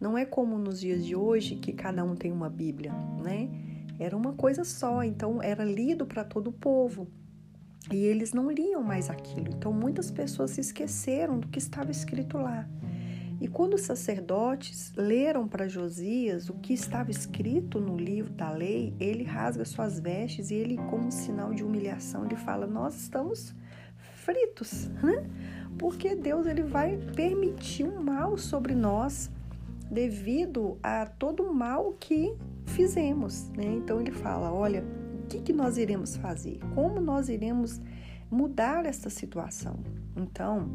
Não 0.00 0.16
é 0.16 0.24
como 0.24 0.56
nos 0.56 0.80
dias 0.80 1.04
de 1.04 1.16
hoje 1.16 1.56
que 1.56 1.72
cada 1.72 2.04
um 2.04 2.14
tem 2.14 2.30
uma 2.30 2.48
Bíblia, 2.48 2.92
né? 3.20 3.50
Era 3.98 4.16
uma 4.16 4.32
coisa 4.32 4.64
só, 4.64 5.02
então 5.02 5.42
era 5.42 5.64
lido 5.64 6.06
para 6.06 6.24
todo 6.24 6.48
o 6.48 6.52
povo. 6.52 7.08
E 7.90 7.96
eles 7.96 8.32
não 8.32 8.50
liam 8.50 8.82
mais 8.82 9.08
aquilo. 9.08 9.48
Então 9.48 9.72
muitas 9.72 10.10
pessoas 10.10 10.52
se 10.52 10.60
esqueceram 10.60 11.38
do 11.38 11.48
que 11.48 11.58
estava 11.58 11.90
escrito 11.90 12.36
lá. 12.36 12.68
E 13.40 13.46
quando 13.46 13.74
os 13.74 13.82
sacerdotes 13.82 14.92
leram 14.96 15.46
para 15.46 15.68
Josias 15.68 16.48
o 16.48 16.54
que 16.54 16.74
estava 16.74 17.10
escrito 17.10 17.80
no 17.80 17.96
livro 17.96 18.32
da 18.32 18.50
lei, 18.50 18.94
ele 18.98 19.22
rasga 19.22 19.64
suas 19.64 20.00
vestes 20.00 20.50
e 20.50 20.54
ele, 20.54 20.76
como 20.90 21.12
sinal 21.12 21.54
de 21.54 21.62
humilhação, 21.62 22.24
ele 22.24 22.34
fala: 22.34 22.66
Nós 22.66 22.96
estamos 23.00 23.54
fritos, 23.96 24.88
né? 25.02 25.24
porque 25.78 26.16
Deus 26.16 26.46
ele 26.46 26.62
vai 26.62 26.96
permitir 27.14 27.84
um 27.84 28.02
mal 28.02 28.36
sobre 28.36 28.74
nós 28.74 29.30
devido 29.90 30.76
a 30.82 31.06
todo 31.06 31.44
o 31.44 31.54
mal 31.54 31.96
que 31.98 32.34
fizemos. 32.68 33.48
Né? 33.50 33.64
Então 33.66 34.00
ele 34.00 34.12
fala: 34.12 34.52
Olha, 34.52 34.84
que, 35.28 35.40
que 35.40 35.52
nós 35.52 35.76
iremos 35.76 36.16
fazer? 36.16 36.58
Como 36.74 37.00
nós 37.00 37.28
iremos 37.28 37.80
mudar 38.30 38.86
esta 38.86 39.10
situação? 39.10 39.78
Então, 40.16 40.70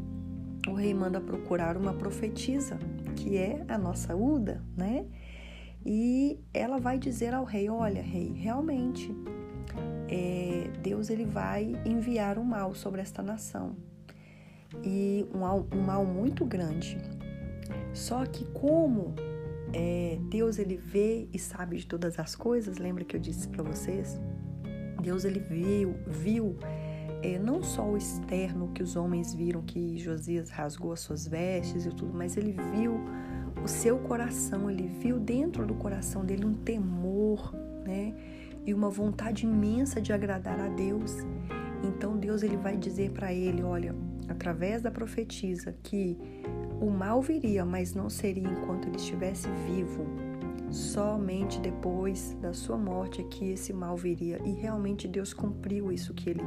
o 0.68 0.74
rei 0.74 0.94
manda 0.94 1.20
procurar 1.20 1.76
uma 1.76 1.94
profetisa, 1.94 2.78
que 3.16 3.36
é 3.36 3.66
a 3.68 3.78
nossa 3.78 4.16
Uda, 4.16 4.64
né? 4.78 5.06
E 5.86 6.40
ela 6.54 6.78
vai 6.78 6.98
dizer 6.98 7.34
ao 7.34 7.44
rei: 7.44 7.70
Olha, 7.70 8.02
rei, 8.02 8.32
realmente 8.34 9.14
é, 10.08 10.70
Deus 10.82 11.10
ele 11.10 11.26
vai 11.26 11.76
enviar 11.86 12.38
um 12.38 12.46
mal 12.46 12.74
sobre 12.74 13.02
esta 13.02 13.22
nação 13.22 13.76
e 14.84 15.26
um 15.34 15.44
um 15.76 15.82
mal 15.82 16.06
muito 16.06 16.46
grande. 16.46 16.98
Só 17.94 18.26
que 18.26 18.46
como 18.52 19.14
é, 19.74 20.20
Deus 20.30 20.60
ele 20.60 20.78
vê 20.78 21.28
e 21.34 21.40
sabe 21.40 21.78
de 21.78 21.88
todas 21.88 22.20
as 22.20 22.36
coisas, 22.36 22.78
lembra 22.78 23.04
que 23.04 23.16
eu 23.16 23.20
disse 23.20 23.48
para 23.48 23.64
vocês? 23.64 24.22
Deus 25.02 25.26
ele 25.26 25.40
viu, 25.40 25.96
viu 26.08 26.56
é, 27.22 27.40
não 27.40 27.64
só 27.64 27.90
o 27.90 27.98
externo 27.98 28.70
que 28.74 28.84
os 28.84 28.96
homens 28.96 29.34
viram 29.34 29.62
que 29.62 29.98
Josias 29.98 30.50
rasgou 30.50 30.92
as 30.92 31.00
suas 31.00 31.28
vestes 31.28 31.86
e 31.86 31.90
tudo, 31.90 32.14
mas 32.14 32.38
ele 32.38 32.56
viu 32.74 33.00
o 33.64 33.68
seu 33.68 33.98
coração, 33.98 34.70
ele 34.70 34.88
viu 34.88 35.20
dentro 35.20 35.66
do 35.66 35.74
coração 35.74 36.24
dele 36.24 36.46
um 36.46 36.54
temor, 36.54 37.54
né? 37.86 38.14
E 38.66 38.74
uma 38.74 38.90
vontade 38.90 39.46
imensa 39.46 40.02
de 40.02 40.14
agradar 40.14 40.60
a 40.60 40.68
Deus. 40.70 41.18
Então 41.84 42.18
Deus 42.18 42.44
ele 42.44 42.58
vai 42.58 42.78
dizer 42.78 43.12
para 43.12 43.34
ele, 43.34 43.62
olha, 43.64 43.96
através 44.28 44.82
da 44.82 44.92
profetisa 44.92 45.76
que 45.84 46.18
o 46.84 46.92
mal 46.92 47.22
viria, 47.22 47.64
mas 47.64 47.94
não 47.94 48.10
seria 48.10 48.48
enquanto 48.48 48.88
ele 48.88 48.98
estivesse 48.98 49.48
vivo. 49.66 50.06
Somente 50.70 51.62
depois 51.62 52.36
da 52.42 52.52
sua 52.52 52.78
morte 52.78 53.22
é 53.22 53.24
que 53.24 53.52
esse 53.52 53.72
mal 53.72 53.96
viria. 53.96 54.42
E 54.44 54.52
realmente 54.52 55.08
Deus 55.08 55.34
cumpriu 55.34 55.94
isso 55.94 56.14
que 56.14 56.30
ele 56.30 56.44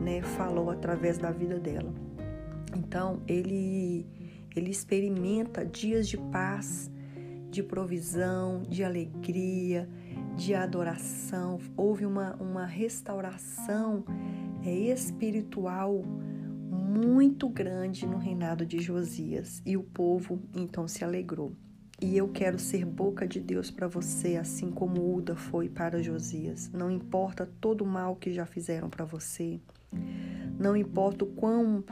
né, 0.00 0.22
falou 0.22 0.70
através 0.70 1.18
da 1.18 1.30
vida 1.30 1.58
dela. 1.58 1.92
Então, 2.74 3.20
ele, 3.26 4.06
ele 4.56 4.70
experimenta 4.70 5.66
dias 5.66 6.08
de 6.08 6.16
paz, 6.16 6.90
de 7.50 7.62
provisão, 7.62 8.62
de 8.62 8.82
alegria, 8.82 9.86
de 10.34 10.54
adoração. 10.54 11.58
Houve 11.76 12.06
uma, 12.06 12.36
uma 12.36 12.64
restauração 12.64 14.02
é, 14.64 14.70
espiritual 14.70 16.02
muito 16.88 17.48
grande 17.48 18.06
no 18.06 18.16
reinado 18.16 18.64
de 18.64 18.80
Josias. 18.80 19.62
E 19.66 19.76
o 19.76 19.82
povo 19.82 20.40
então 20.54 20.88
se 20.88 21.04
alegrou. 21.04 21.52
E 22.00 22.16
eu 22.16 22.28
quero 22.28 22.58
ser 22.58 22.84
boca 22.86 23.26
de 23.26 23.40
Deus 23.40 23.70
para 23.70 23.88
você, 23.88 24.36
assim 24.36 24.70
como 24.70 25.16
Uda 25.16 25.34
foi 25.34 25.68
para 25.68 26.02
Josias. 26.02 26.70
Não 26.72 26.90
importa 26.90 27.48
todo 27.60 27.82
o 27.82 27.86
mal 27.86 28.16
que 28.16 28.32
já 28.32 28.46
fizeram 28.46 28.88
para 28.88 29.04
você. 29.04 29.60
Não 30.58 30.76
importa 30.76 31.24
o 31.24 31.28
quão 31.28 31.84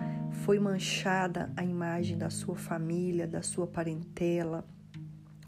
foi 0.44 0.58
manchada 0.58 1.50
a 1.56 1.64
imagem 1.64 2.16
da 2.16 2.30
sua 2.30 2.54
família, 2.54 3.26
da 3.26 3.42
sua 3.42 3.66
parentela, 3.66 4.64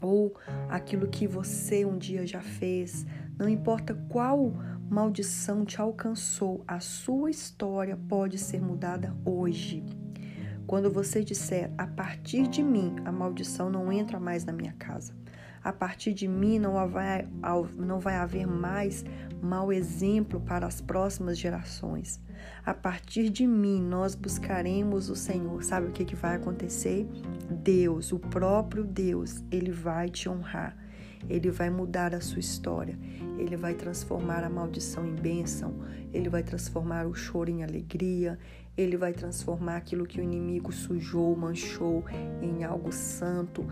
ou 0.01 0.35
aquilo 0.67 1.07
que 1.07 1.25
você 1.25 1.85
um 1.85 1.97
dia 1.97 2.27
já 2.27 2.41
fez. 2.41 3.05
Não 3.37 3.47
importa 3.47 3.93
qual 4.09 4.53
maldição 4.89 5.63
te 5.63 5.79
alcançou, 5.79 6.63
a 6.67 6.79
sua 6.79 7.29
história 7.29 7.95
pode 8.07 8.39
ser 8.39 8.59
mudada 8.59 9.15
hoje. 9.23 9.85
Quando 10.65 10.91
você 10.91 11.23
disser, 11.23 11.71
a 11.77 11.85
partir 11.85 12.47
de 12.47 12.63
mim, 12.63 12.95
a 13.05 13.11
maldição 13.11 13.69
não 13.69 13.91
entra 13.91 14.19
mais 14.19 14.43
na 14.45 14.51
minha 14.51 14.73
casa. 14.73 15.13
A 15.63 15.71
partir 15.71 16.13
de 16.13 16.27
mim 16.27 16.57
não 16.57 16.87
vai, 16.87 17.27
não 17.77 17.99
vai 17.99 18.15
haver 18.15 18.47
mais 18.47 19.05
mau 19.41 19.71
exemplo 19.71 20.39
para 20.39 20.65
as 20.65 20.81
próximas 20.81 21.37
gerações. 21.37 22.19
A 22.65 22.73
partir 22.73 23.29
de 23.29 23.45
mim 23.45 23.81
nós 23.81 24.15
buscaremos 24.15 25.09
o 25.09 25.15
Senhor. 25.15 25.63
Sabe 25.63 25.87
o 25.87 25.91
que, 25.91 26.05
que 26.05 26.15
vai 26.15 26.35
acontecer? 26.35 27.07
Deus, 27.49 28.11
o 28.11 28.19
próprio 28.19 28.83
Deus, 28.83 29.43
ele 29.51 29.71
vai 29.71 30.09
te 30.09 30.27
honrar. 30.29 30.75
Ele 31.27 31.49
vai 31.51 31.69
mudar 31.69 32.13
a 32.13 32.21
sua 32.21 32.39
história. 32.39 32.97
Ele 33.37 33.57
vai 33.57 33.73
transformar 33.73 34.43
a 34.43 34.49
maldição 34.49 35.05
em 35.05 35.15
bênção. 35.15 35.73
Ele 36.13 36.29
vai 36.29 36.43
transformar 36.43 37.07
o 37.07 37.13
choro 37.13 37.49
em 37.49 37.63
alegria. 37.63 38.37
Ele 38.77 38.95
vai 38.95 39.13
transformar 39.13 39.77
aquilo 39.77 40.05
que 40.05 40.19
o 40.19 40.23
inimigo 40.23 40.71
sujou, 40.71 41.35
manchou 41.35 42.05
em 42.41 42.63
algo 42.63 42.91
santo. 42.91 43.65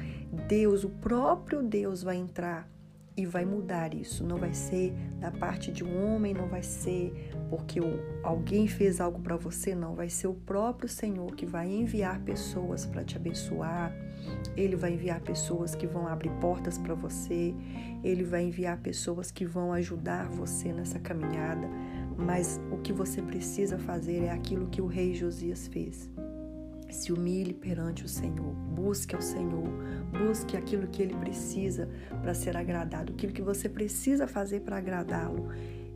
Deus, 0.48 0.84
o 0.84 0.89
próprio 0.89 1.63
Deus, 1.63 2.04
vai 2.04 2.18
entrar 2.18 2.68
e 3.18 3.26
vai 3.26 3.44
mudar 3.44 3.96
isso. 3.96 4.24
Não 4.24 4.38
vai 4.38 4.54
ser 4.54 4.94
da 5.20 5.32
parte 5.32 5.72
de 5.72 5.84
um 5.84 6.06
homem, 6.06 6.36
não 6.36 6.48
vai 6.48 6.62
ser 6.62 7.12
porque 7.50 7.80
alguém 8.24 8.68
fez 8.68 9.02
algo 9.02 9.20
para 9.20 9.36
você, 9.36 9.74
não. 9.74 9.96
Vai 9.96 10.08
ser 10.08 10.28
o 10.28 10.34
próprio 10.34 10.88
Senhor 10.88 11.36
que 11.36 11.46
vai 11.46 11.68
enviar 11.68 12.22
pessoas 12.22 12.86
para 12.86 13.04
te 13.04 13.18
abençoar. 13.18 13.92
Ele 14.56 14.76
vai 14.76 14.94
enviar 14.94 15.20
pessoas 15.22 15.74
que 15.74 15.88
vão 15.88 16.08
abrir 16.08 16.32
portas 16.40 16.78
para 16.78 16.94
você. 16.94 17.56
Ele 18.04 18.24
vai 18.24 18.44
enviar 18.44 18.78
pessoas 18.78 19.32
que 19.32 19.46
vão 19.46 19.74
ajudar 19.74 20.30
você 20.30 20.72
nessa 20.72 21.00
caminhada. 21.00 21.68
Mas 22.16 22.60
o 22.72 22.78
que 22.78 22.94
você 22.94 23.22
precisa 23.22 23.80
fazer 23.80 24.26
é 24.26 24.32
aquilo 24.32 24.68
que 24.68 24.82
o 24.82 24.88
rei 24.88 25.14
Josias 25.14 25.68
fez. 25.68 26.10
Se 26.98 27.13
humilhe 27.13 27.54
perante 27.54 28.04
o 28.04 28.08
Senhor, 28.10 28.56
busque 28.74 29.13
ao 29.13 29.22
Senhor, 29.22 29.70
busque 30.12 30.58
aquilo 30.58 30.88
que 30.88 31.04
ele 31.04 31.13
precisa 31.13 31.88
para 32.24 32.34
ser 32.34 32.58
agradado, 32.58 33.13
aquilo 33.13 33.32
que 33.32 33.42
você 33.44 33.70
precisa 33.70 34.27
fazer 34.27 34.62
para 34.62 34.77
agradá-lo. 34.77 35.50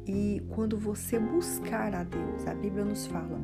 E 0.05 0.43
quando 0.49 0.77
você 0.77 1.17
buscar 1.17 1.95
a 1.95 2.03
Deus, 2.03 2.45
a 2.45 2.53
Bíblia 2.53 2.85
nos 2.85 3.07
fala: 3.07 3.41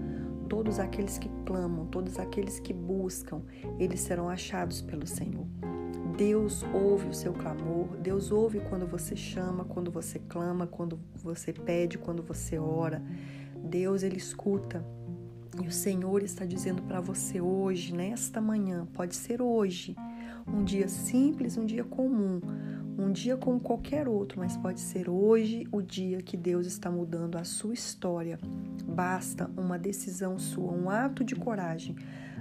todos 0.48 0.78
aqueles 0.78 1.18
que 1.18 1.30
clamam, 1.48 1.88
todos 1.88 2.20
aqueles 2.20 2.60
que 2.60 2.72
buscam, 2.72 3.42
eles 3.80 4.02
serão 4.02 4.30
achados 4.30 4.80
pelo 4.80 5.08
Senhor. 5.08 5.48
Deus 6.16 6.64
ouve 6.72 7.08
o 7.08 7.14
seu 7.14 7.34
clamor, 7.34 7.98
Deus 7.98 8.32
ouve 8.32 8.60
quando 8.70 8.86
você 8.86 9.16
chama, 9.16 9.66
quando 9.66 9.90
você 9.90 10.20
clama, 10.20 10.68
quando 10.68 11.00
você 11.16 11.52
pede, 11.52 11.98
quando 11.98 12.22
você 12.22 12.60
ora. 12.60 13.02
Deus 13.56 14.04
ele 14.04 14.18
escuta. 14.18 14.86
E 15.62 15.68
o 15.68 15.72
Senhor 15.72 16.22
está 16.22 16.46
dizendo 16.46 16.84
para 16.84 17.02
você 17.02 17.42
hoje, 17.42 17.94
nesta 17.94 18.40
manhã, 18.40 18.86
pode 18.94 19.16
ser 19.16 19.42
hoje, 19.42 19.96
um 20.48 20.64
dia 20.64 20.88
simples, 20.88 21.58
um 21.58 21.66
dia 21.66 21.84
comum, 21.84 22.40
um 22.98 23.12
dia 23.12 23.36
como 23.36 23.60
qualquer 23.60 24.08
outro, 24.08 24.40
mas 24.40 24.56
pode 24.56 24.80
ser 24.80 25.10
hoje 25.10 25.68
o 25.72 25.82
dia 25.82 26.22
que 26.22 26.38
Deus 26.38 26.66
está 26.68 26.92
mudando 26.92 27.38
a 27.38 27.44
sua 27.44 27.74
história. 27.74 28.40
Basta 28.86 29.50
uma 29.58 29.78
decisão 29.78 30.38
sua, 30.38 30.72
um 30.72 30.90
ato 30.90 31.24
de 31.24 31.36
coragem. 31.36 31.96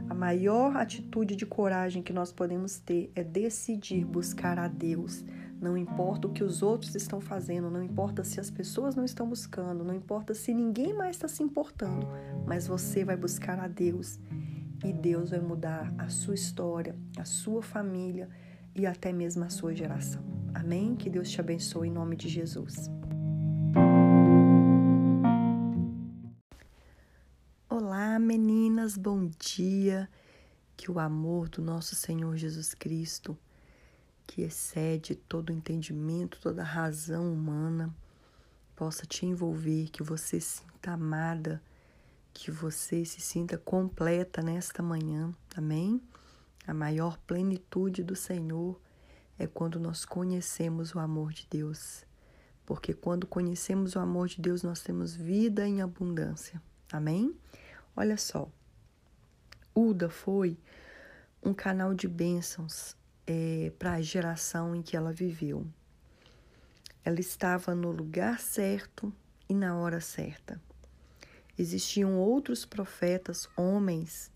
A 0.09 0.15
maior 0.15 0.77
atitude 0.77 1.35
de 1.35 1.45
coragem 1.45 2.03
que 2.03 2.13
nós 2.13 2.31
podemos 2.31 2.79
ter 2.79 3.11
é 3.15 3.25
decidir 3.25 4.05
buscar 4.05 4.59
a 4.59 4.69
Deus 4.69 5.25
não 5.61 5.77
importa 5.77 6.29
o 6.29 6.33
que 6.33 6.45
os 6.45 6.63
outros 6.63 6.95
estão 6.95 7.21
fazendo, 7.21 7.71
não 7.71 7.83
importa 7.83 8.23
se 8.23 8.39
as 8.39 8.51
pessoas 8.51 8.95
não 8.95 9.05
estão 9.05 9.29
buscando, 9.29 9.83
não 9.83 9.95
importa 9.95 10.35
se 10.35 10.53
ninguém 10.53 10.93
mais 10.93 11.17
está 11.17 11.29
se 11.29 11.43
importando, 11.43 12.07
mas 12.47 12.67
você 12.67 13.05
vai 13.05 13.17
buscar 13.17 13.59
a 13.59 13.67
Deus 13.67 14.19
e 14.85 14.93
Deus 14.93 15.31
vai 15.31 15.41
mudar 15.41 15.93
a 15.97 16.09
sua 16.09 16.35
história, 16.35 16.95
a 17.19 17.25
sua 17.25 17.63
família 17.63 18.29
e 18.75 18.87
até 18.87 19.13
mesmo 19.13 19.45
a 19.45 19.49
sua 19.49 19.75
geração. 19.75 20.23
Amém? 20.55 20.95
Que 20.95 21.09
Deus 21.09 21.31
te 21.31 21.41
abençoe 21.41 21.89
em 21.89 21.93
nome 21.93 22.17
de 22.17 22.29
Jesus. 22.29 22.91
Olá, 27.69 28.19
meninas, 28.19 28.97
bom 28.97 29.31
dia. 29.39 30.09
Que 30.77 30.91
o 30.91 30.99
amor 30.99 31.49
do 31.49 31.63
nosso 31.63 31.95
Senhor 31.95 32.37
Jesus 32.37 32.75
Cristo 32.75 33.37
que 34.27 34.43
excede 34.43 35.15
todo 35.15 35.53
entendimento, 35.53 36.41
toda 36.41 36.63
razão 36.63 37.33
humana, 37.33 37.95
possa 38.75 39.07
te 39.07 39.25
envolver, 39.25 39.89
que 39.91 40.03
você 40.03 40.41
se 40.41 40.59
sinta 40.59 40.93
amada, 40.93 41.63
que 42.33 42.51
você 42.51 43.05
se 43.05 43.21
sinta 43.21 43.57
completa 43.57 44.43
nesta 44.43 44.83
manhã, 44.83 45.33
amém? 45.57 46.03
A 46.67 46.75
maior 46.75 47.17
plenitude 47.19 48.03
do 48.03 48.17
Senhor 48.17 48.79
é 49.39 49.47
quando 49.47 49.79
nós 49.79 50.05
conhecemos 50.05 50.95
o 50.95 50.99
amor 50.99 51.33
de 51.33 51.47
Deus. 51.49 52.05
Porque 52.67 52.93
quando 52.93 53.27
conhecemos 53.27 53.95
o 53.95 54.01
amor 54.01 54.29
de 54.29 54.41
Deus, 54.41 54.63
nós 54.63 54.83
temos 54.83 55.15
vida 55.15 55.67
em 55.67 55.81
abundância. 55.81 56.61
Amém? 56.93 57.35
Olha 57.95 58.17
só. 58.17 58.49
Uda 59.75 60.09
foi 60.11 60.59
um 61.43 61.55
canal 61.55 61.95
de 61.95 62.09
bênçãos 62.09 62.97
é, 63.27 63.73
para 63.79 63.95
a 63.95 64.01
geração 64.01 64.75
em 64.75 64.83
que 64.83 64.97
ela 64.97 65.13
viveu. 65.13 65.67
Ela 67.05 67.21
estava 67.21 67.75
no 67.75 67.91
lugar 67.91 68.41
certo 68.41 69.13
e 69.49 69.55
na 69.55 69.77
hora 69.77 70.01
certa. 70.01 70.61
Existiam 71.59 72.19
outros 72.19 72.65
profetas, 72.65 73.49
homens, 73.57 74.31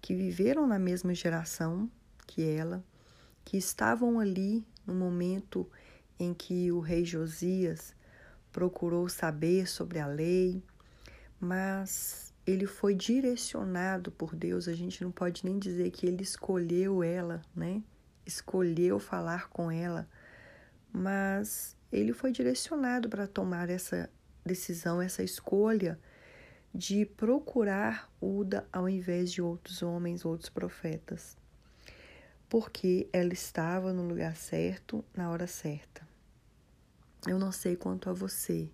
que 0.00 0.14
viveram 0.14 0.66
na 0.66 0.78
mesma 0.78 1.14
geração 1.14 1.90
que 2.26 2.42
ela, 2.42 2.84
que 3.44 3.56
estavam 3.56 4.18
ali 4.18 4.66
no 4.86 4.94
momento 4.94 5.68
em 6.18 6.34
que 6.34 6.72
o 6.72 6.80
rei 6.80 7.04
Josias 7.04 7.94
procurou 8.50 9.08
saber 9.08 9.68
sobre 9.68 9.98
a 9.98 10.06
lei, 10.06 10.62
mas 11.40 12.32
ele 12.46 12.66
foi 12.66 12.94
direcionado 12.94 14.10
por 14.10 14.34
Deus. 14.34 14.66
A 14.66 14.74
gente 14.74 15.02
não 15.04 15.12
pode 15.12 15.44
nem 15.44 15.58
dizer 15.58 15.90
que 15.90 16.06
ele 16.06 16.22
escolheu 16.22 17.02
ela, 17.02 17.42
né? 17.54 17.82
Escolheu 18.28 18.98
falar 18.98 19.48
com 19.48 19.70
ela, 19.70 20.06
mas 20.92 21.74
ele 21.90 22.12
foi 22.12 22.30
direcionado 22.30 23.08
para 23.08 23.26
tomar 23.26 23.70
essa 23.70 24.10
decisão, 24.44 25.00
essa 25.00 25.22
escolha 25.22 25.98
de 26.74 27.06
procurar 27.06 28.12
Uda 28.20 28.68
ao 28.70 28.88
invés 28.88 29.32
de 29.32 29.40
outros 29.40 29.82
homens, 29.82 30.24
outros 30.24 30.50
profetas, 30.50 31.36
porque 32.48 33.08
ela 33.12 33.32
estava 33.32 33.92
no 33.92 34.06
lugar 34.06 34.36
certo, 34.36 35.02
na 35.16 35.30
hora 35.30 35.46
certa. 35.46 36.06
Eu 37.26 37.38
não 37.38 37.50
sei 37.50 37.76
quanto 37.76 38.10
a 38.10 38.12
você, 38.12 38.70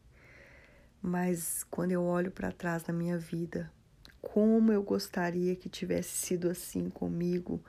mas 1.00 1.64
quando 1.70 1.92
eu 1.92 2.02
olho 2.02 2.32
para 2.32 2.50
trás 2.50 2.84
na 2.86 2.92
minha 2.92 3.16
vida, 3.16 3.72
como 4.20 4.72
eu 4.72 4.82
gostaria 4.82 5.54
que 5.54 5.68
tivesse 5.68 6.26
sido 6.26 6.50
assim 6.50 6.90
comigo 6.90 7.62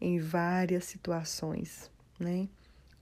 em 0.00 0.18
várias 0.18 0.84
situações, 0.84 1.90
né? 2.18 2.48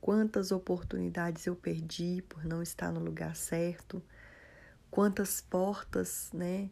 Quantas 0.00 0.52
oportunidades 0.52 1.46
eu 1.46 1.57
perdi 1.57 2.22
por 2.28 2.44
não 2.44 2.62
estar 2.62 2.92
no 2.92 3.00
lugar 3.00 3.35
certo, 3.35 4.02
quantas 4.90 5.40
portas, 5.40 6.30
né, 6.33 6.68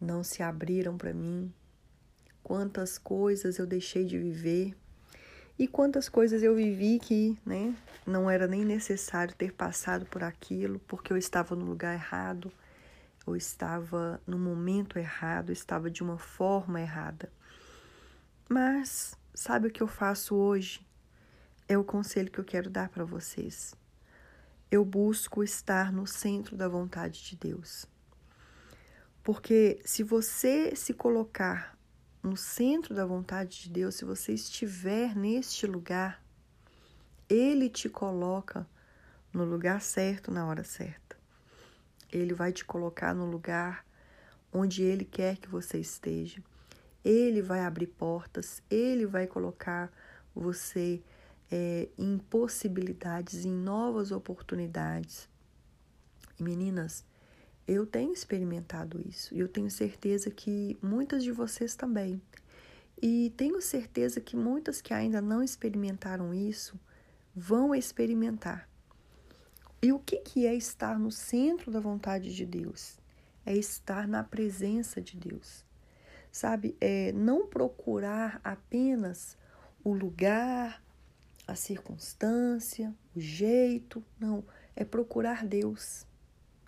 não 0.00 0.24
se 0.24 0.42
abriram 0.42 0.96
para 0.96 1.12
mim, 1.12 1.52
quantas 2.42 2.96
coisas 2.98 3.58
eu 3.58 3.66
deixei 3.66 4.04
de 4.04 4.18
viver 4.18 4.74
e 5.58 5.68
quantas 5.68 6.08
coisas 6.08 6.42
eu 6.42 6.54
vivi 6.54 6.98
que, 6.98 7.38
né, 7.46 7.76
não 8.06 8.28
era 8.28 8.46
nem 8.46 8.64
necessário 8.64 9.34
ter 9.34 9.52
passado 9.52 10.04
por 10.06 10.24
aquilo, 10.24 10.80
porque 10.80 11.12
eu 11.12 11.16
estava 11.16 11.54
no 11.54 11.64
lugar 11.64 11.94
errado, 11.94 12.50
eu 13.26 13.36
estava 13.36 14.20
no 14.26 14.38
momento 14.38 14.98
errado, 14.98 15.50
eu 15.50 15.52
estava 15.52 15.90
de 15.90 16.02
uma 16.02 16.18
forma 16.18 16.80
errada. 16.80 17.30
Mas 18.48 19.16
Sabe 19.36 19.66
o 19.66 19.70
que 19.70 19.82
eu 19.82 19.88
faço 19.88 20.36
hoje? 20.36 20.86
É 21.66 21.76
o 21.76 21.82
conselho 21.82 22.30
que 22.30 22.38
eu 22.38 22.44
quero 22.44 22.70
dar 22.70 22.88
para 22.88 23.04
vocês. 23.04 23.74
Eu 24.70 24.84
busco 24.84 25.42
estar 25.42 25.92
no 25.92 26.06
centro 26.06 26.56
da 26.56 26.68
vontade 26.68 27.20
de 27.24 27.34
Deus. 27.34 27.84
Porque 29.24 29.80
se 29.84 30.04
você 30.04 30.76
se 30.76 30.94
colocar 30.94 31.76
no 32.22 32.36
centro 32.36 32.94
da 32.94 33.04
vontade 33.04 33.62
de 33.62 33.70
Deus, 33.70 33.96
se 33.96 34.04
você 34.04 34.32
estiver 34.32 35.16
neste 35.16 35.66
lugar, 35.66 36.24
Ele 37.28 37.68
te 37.68 37.88
coloca 37.88 38.64
no 39.32 39.44
lugar 39.44 39.80
certo 39.80 40.30
na 40.30 40.46
hora 40.46 40.62
certa. 40.62 41.18
Ele 42.12 42.32
vai 42.34 42.52
te 42.52 42.64
colocar 42.64 43.12
no 43.12 43.26
lugar 43.26 43.84
onde 44.52 44.84
Ele 44.84 45.04
quer 45.04 45.38
que 45.38 45.48
você 45.48 45.80
esteja. 45.80 46.40
Ele 47.04 47.42
vai 47.42 47.60
abrir 47.60 47.88
portas, 47.88 48.62
ele 48.70 49.06
vai 49.06 49.26
colocar 49.26 49.92
você 50.34 51.02
é, 51.50 51.88
em 51.98 52.18
possibilidades, 52.18 53.44
em 53.44 53.52
novas 53.52 54.10
oportunidades, 54.10 55.28
Meninas, 56.38 57.04
eu 57.66 57.86
tenho 57.86 58.12
experimentado 58.12 59.00
isso 59.00 59.32
e 59.34 59.38
eu 59.38 59.48
tenho 59.48 59.70
certeza 59.70 60.30
que 60.30 60.76
muitas 60.82 61.22
de 61.22 61.30
vocês 61.30 61.76
também. 61.76 62.20
E 63.00 63.32
tenho 63.36 63.60
certeza 63.60 64.20
que 64.20 64.36
muitas 64.36 64.80
que 64.80 64.92
ainda 64.92 65.20
não 65.20 65.42
experimentaram 65.42 66.34
isso 66.34 66.78
vão 67.34 67.74
experimentar. 67.74 68.68
E 69.80 69.92
o 69.92 69.98
que, 69.98 70.18
que 70.18 70.46
é 70.46 70.54
estar 70.54 70.98
no 70.98 71.10
centro 71.10 71.70
da 71.70 71.80
vontade 71.80 72.34
de 72.34 72.44
Deus? 72.44 72.98
É 73.46 73.54
estar 73.54 74.08
na 74.08 74.24
presença 74.24 75.00
de 75.00 75.16
Deus. 75.16 75.63
Sabe, 76.34 76.76
é 76.80 77.12
não 77.12 77.46
procurar 77.46 78.40
apenas 78.42 79.38
o 79.84 79.92
lugar, 79.92 80.82
a 81.46 81.54
circunstância, 81.54 82.92
o 83.14 83.20
jeito, 83.20 84.04
não, 84.18 84.44
é 84.74 84.84
procurar 84.84 85.46
Deus. 85.46 86.04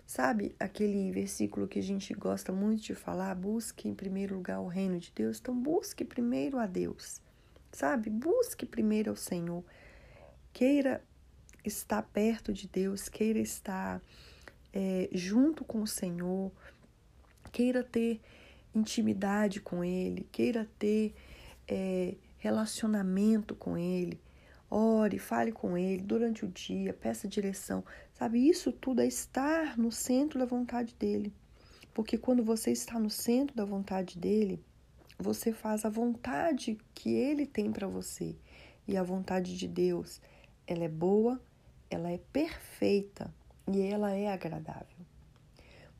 Sabe 0.05 0.55
aquele 0.57 1.11
versículo 1.11 1.67
que 1.67 1.79
a 1.79 1.83
gente 1.83 2.13
gosta 2.13 2.53
muito 2.53 2.81
de 2.83 2.95
falar? 2.95 3.35
Busque 3.35 3.89
em 3.89 3.93
primeiro 3.93 4.35
lugar 4.35 4.61
o 4.61 4.67
reino 4.67 4.97
de 4.99 5.11
Deus. 5.13 5.37
Então, 5.37 5.53
busque 5.53 6.05
primeiro 6.05 6.57
a 6.59 6.65
Deus. 6.65 7.21
Sabe? 7.69 8.09
Busque 8.09 8.65
primeiro 8.65 9.09
ao 9.09 9.17
Senhor. 9.17 9.65
Queira 10.53 11.03
estar 11.65 12.03
perto 12.03 12.53
de 12.53 12.69
Deus, 12.69 13.09
queira 13.09 13.39
estar 13.39 14.01
é, 14.71 15.09
junto 15.11 15.65
com 15.65 15.81
o 15.81 15.87
Senhor, 15.87 16.53
queira 17.51 17.83
ter 17.83 18.21
intimidade 18.77 19.59
com 19.59 19.83
Ele, 19.83 20.27
queira 20.31 20.69
ter 20.77 21.13
é, 21.67 22.15
relacionamento 22.37 23.55
com 23.55 23.77
Ele. 23.77 24.19
Ore, 24.69 25.17
fale 25.17 25.51
com 25.51 25.77
Ele 25.77 26.01
durante 26.01 26.45
o 26.45 26.47
dia, 26.47 26.93
peça 26.93 27.27
direção. 27.27 27.83
Sabe, 28.13 28.47
isso 28.47 28.71
tudo 28.71 29.01
é 29.01 29.07
estar 29.07 29.77
no 29.77 29.91
centro 29.91 30.39
da 30.39 30.45
vontade 30.45 30.95
dele. 30.95 31.33
Porque 31.93 32.17
quando 32.17 32.43
você 32.43 32.71
está 32.71 32.99
no 32.99 33.09
centro 33.09 33.55
da 33.55 33.65
vontade 33.65 34.19
dele, 34.19 34.63
você 35.17 35.51
faz 35.51 35.83
a 35.83 35.89
vontade 35.89 36.77
que 36.93 37.11
ele 37.11 37.45
tem 37.45 37.71
para 37.71 37.87
você. 37.87 38.35
E 38.87 38.95
a 38.95 39.03
vontade 39.03 39.57
de 39.57 39.67
Deus, 39.67 40.21
ela 40.67 40.83
é 40.83 40.89
boa, 40.89 41.41
ela 41.89 42.11
é 42.11 42.19
perfeita 42.31 43.33
e 43.67 43.81
ela 43.81 44.13
é 44.13 44.27
agradável. 44.31 45.05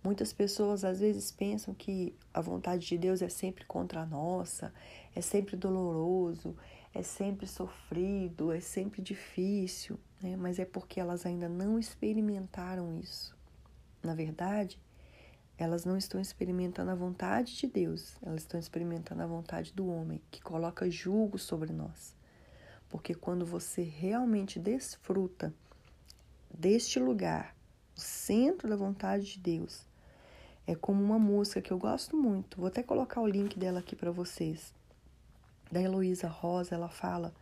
Muitas 0.04 0.32
pessoas 0.32 0.84
às 0.84 1.00
vezes 1.00 1.32
pensam 1.32 1.74
que 1.74 2.16
a 2.34 2.40
vontade 2.40 2.86
de 2.86 2.98
Deus 2.98 3.22
é 3.22 3.30
sempre 3.30 3.66
contra 3.66 4.02
a 4.02 4.06
nossa, 4.06 4.74
é 5.16 5.22
sempre 5.22 5.56
doloroso, 5.56 6.56
é 6.94 7.04
sempre 7.04 7.46
sofrido, 7.46 8.52
é 8.52 8.60
sempre 8.60 9.02
difícil, 9.02 10.00
né? 10.22 10.36
mas 10.38 10.60
é 10.60 10.66
porque 10.66 11.00
elas 11.00 11.26
ainda 11.26 11.50
não 11.50 11.78
experimentaram 11.78 12.98
isso. 13.00 13.36
Na 14.02 14.16
verdade, 14.16 14.80
elas 15.58 15.84
não 15.84 15.98
estão 15.98 16.22
experimentando 16.22 16.92
a 16.92 16.96
vontade 16.96 17.58
de 17.58 17.68
Deus, 17.68 18.16
elas 18.22 18.42
estão 18.42 18.60
experimentando 18.60 19.24
a 19.24 19.28
vontade 19.28 19.74
do 19.74 19.88
homem, 19.88 20.22
que 20.30 20.42
coloca 20.42 20.90
julgo 20.90 21.40
sobre 21.40 21.74
nós. 21.74 22.16
Porque 22.88 23.14
quando 23.14 23.46
você 23.46 23.82
realmente 23.82 24.60
desfruta 24.60 25.54
deste 26.54 27.00
lugar, 27.00 27.57
o 27.98 28.00
centro 28.00 28.70
da 28.70 28.76
vontade 28.76 29.26
de 29.34 29.40
Deus, 29.40 29.82
é 30.68 30.76
como 30.76 31.04
uma 31.04 31.18
música 31.18 31.62
que 31.62 31.72
eu 31.72 31.80
gosto 31.80 32.16
muito. 32.16 32.58
Vou 32.58 32.68
até 32.68 32.84
colocar 32.84 33.22
o 33.22 33.28
link 33.28 33.58
dela 33.58 33.80
aqui 33.80 33.96
para 33.96 34.12
vocês. 34.12 34.74
Da 35.72 35.82
Heloísa 35.82 36.28
Rosa, 36.28 36.76
ela 36.76 36.90
fala 36.90 37.34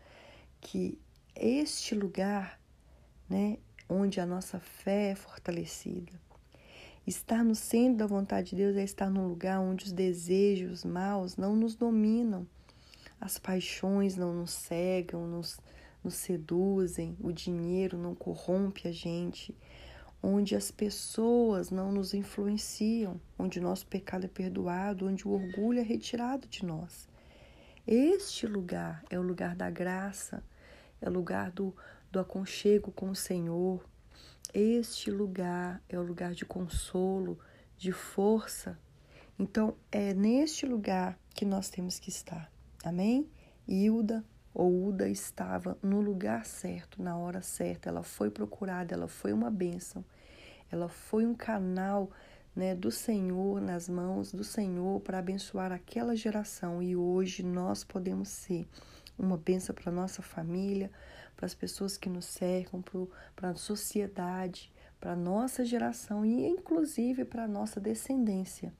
que 0.62 0.98
este 1.36 1.94
lugar, 1.94 2.60
né, 3.30 3.58
onde 3.89 4.20
a 4.20 4.26
nossa 4.26 4.60
fé 4.60 5.12
é 5.12 5.15
fortalecida, 5.15 6.13
estar 7.06 7.44
no 7.44 7.54
centro 7.54 7.98
da 7.98 8.08
vontade 8.08 8.52
de 8.52 8.56
Deus 8.56 8.78
é 8.78 8.84
estar 8.84 9.10
num 9.10 9.28
lugar 9.28 9.60
onde 9.60 9.86
os 9.86 9.91
desejos 9.91 10.86
maus 10.86 11.36
não 11.36 11.56
nos 11.56 11.76
dominam, 11.76 12.48
as 13.20 13.38
paixões 13.38 14.15
não 14.15 14.34
nos 14.34 14.52
cegam, 14.52 15.28
nos, 15.28 15.60
nos 16.04 16.15
seduzem, 16.15 17.18
o 17.20 17.32
dinheiro 17.32 17.98
não 17.98 18.15
corrompe 18.15 18.88
a 18.88 18.91
gente, 18.91 19.56
onde 20.28 20.56
as 20.56 20.72
pessoas 20.72 21.70
não 21.70 21.92
nos 21.92 22.16
influenciam, 22.16 23.22
onde 23.38 23.60
o 23.60 23.62
nosso 23.62 23.86
pecado 23.86 24.26
é 24.26 24.28
perdoado, 24.28 25.08
onde 25.08 25.28
o 25.28 25.32
orgulho 25.32 25.80
é 25.80 25.84
retirado 25.84 26.48
de 26.48 26.66
nós. 26.66 27.08
Este 27.86 28.48
lugar 28.48 29.04
é 29.12 29.20
o 29.20 29.22
lugar 29.22 29.56
da 29.56 29.70
graça, 29.70 30.44
é 31.00 31.08
o 31.08 31.12
lugar 31.12 31.52
do, 31.52 31.76
do 32.12 32.20
aconchego 32.20 32.92
com 32.92 33.12
o 33.12 33.16
Senhor. 33.16 33.88
Este 34.52 35.12
lugar 35.12 35.80
é 35.88 36.00
o 36.00 36.02
lugar 36.02 36.34
de 36.34 36.44
consolo, 36.44 37.38
de 37.78 37.92
força. 37.92 38.80
Então, 39.38 39.78
é 39.92 40.12
neste 40.12 40.66
lugar 40.66 41.20
que 41.36 41.46
nós 41.46 41.70
temos 41.70 42.00
que 42.00 42.10
estar. 42.10 42.52
Amém? 42.84 43.30
Hilda 43.68 44.26
ou 44.56 44.88
Uda 44.88 45.08
estava 45.08 45.78
no 45.84 46.02
lugar 46.02 46.46
certo, 46.46 47.04
na 47.04 47.16
hora 47.16 47.44
certa. 47.44 47.90
Ela 47.90 48.02
foi 48.02 48.32
procurada, 48.32 48.96
ela 48.96 49.08
foi 49.08 49.32
uma 49.32 49.52
bênção. 49.52 50.04
Ela 50.71 50.89
foi 50.89 51.25
um 51.25 51.34
canal 51.34 52.10
né, 52.56 52.73
do 52.73 52.91
Senhor, 52.91 53.60
nas 53.60 53.89
mãos 53.89 54.32
do 54.32 54.43
Senhor, 54.43 55.01
para 55.01 55.19
abençoar 55.19 55.71
aquela 55.71 56.15
geração. 56.15 56.82
E 56.82 56.95
hoje 56.95 57.43
nós 57.43 57.84
podemos 57.84 58.30
ser 58.30 58.67
uma 59.17 59.38
bênção 59.38 59.75
para 59.75 59.91
nossa 59.91 60.21
família, 60.21 60.89
para 61.36 61.45
as 61.45 61.54
pessoas 61.54 61.97
que 61.97 62.10
nos 62.10 62.25
cercam, 62.25 62.84
para 63.36 63.49
a 63.49 63.56
sociedade, 63.56 64.71
para 64.99 65.13
a 65.13 65.15
nossa 65.15 65.63
geração 65.65 66.25
e 66.25 66.47
inclusive 66.47 67.25
para 67.25 67.43
a 67.43 67.47
nossa 67.47 67.80
descendência, 67.80 68.73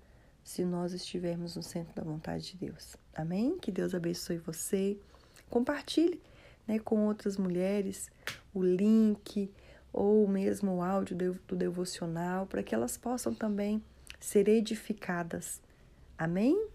se 0.43 0.63
nós 0.63 0.93
estivermos 0.93 1.56
no 1.56 1.63
centro 1.63 1.93
da 1.93 2.04
vontade 2.04 2.52
de 2.52 2.58
Deus. 2.58 2.95
Amém? 3.13 3.58
Que 3.58 3.71
Deus 3.71 3.93
abençoe 3.93 4.38
você. 4.38 4.98
Compartilhe 5.50 6.21
né, 6.67 6.80
com 6.80 7.06
outras 7.06 7.38
mulheres 7.38 8.10
o 8.54 8.63
link 8.63 9.52
ou 9.98 10.28
mesmo 10.28 10.76
o 10.76 10.82
áudio 10.82 11.40
do 11.48 11.56
devocional, 11.56 12.46
para 12.46 12.62
que 12.62 12.76
elas 12.76 12.98
possam 12.98 13.34
também 13.34 13.82
ser 14.20 14.50
edificadas. 14.50 15.62
Amém? 16.18 16.68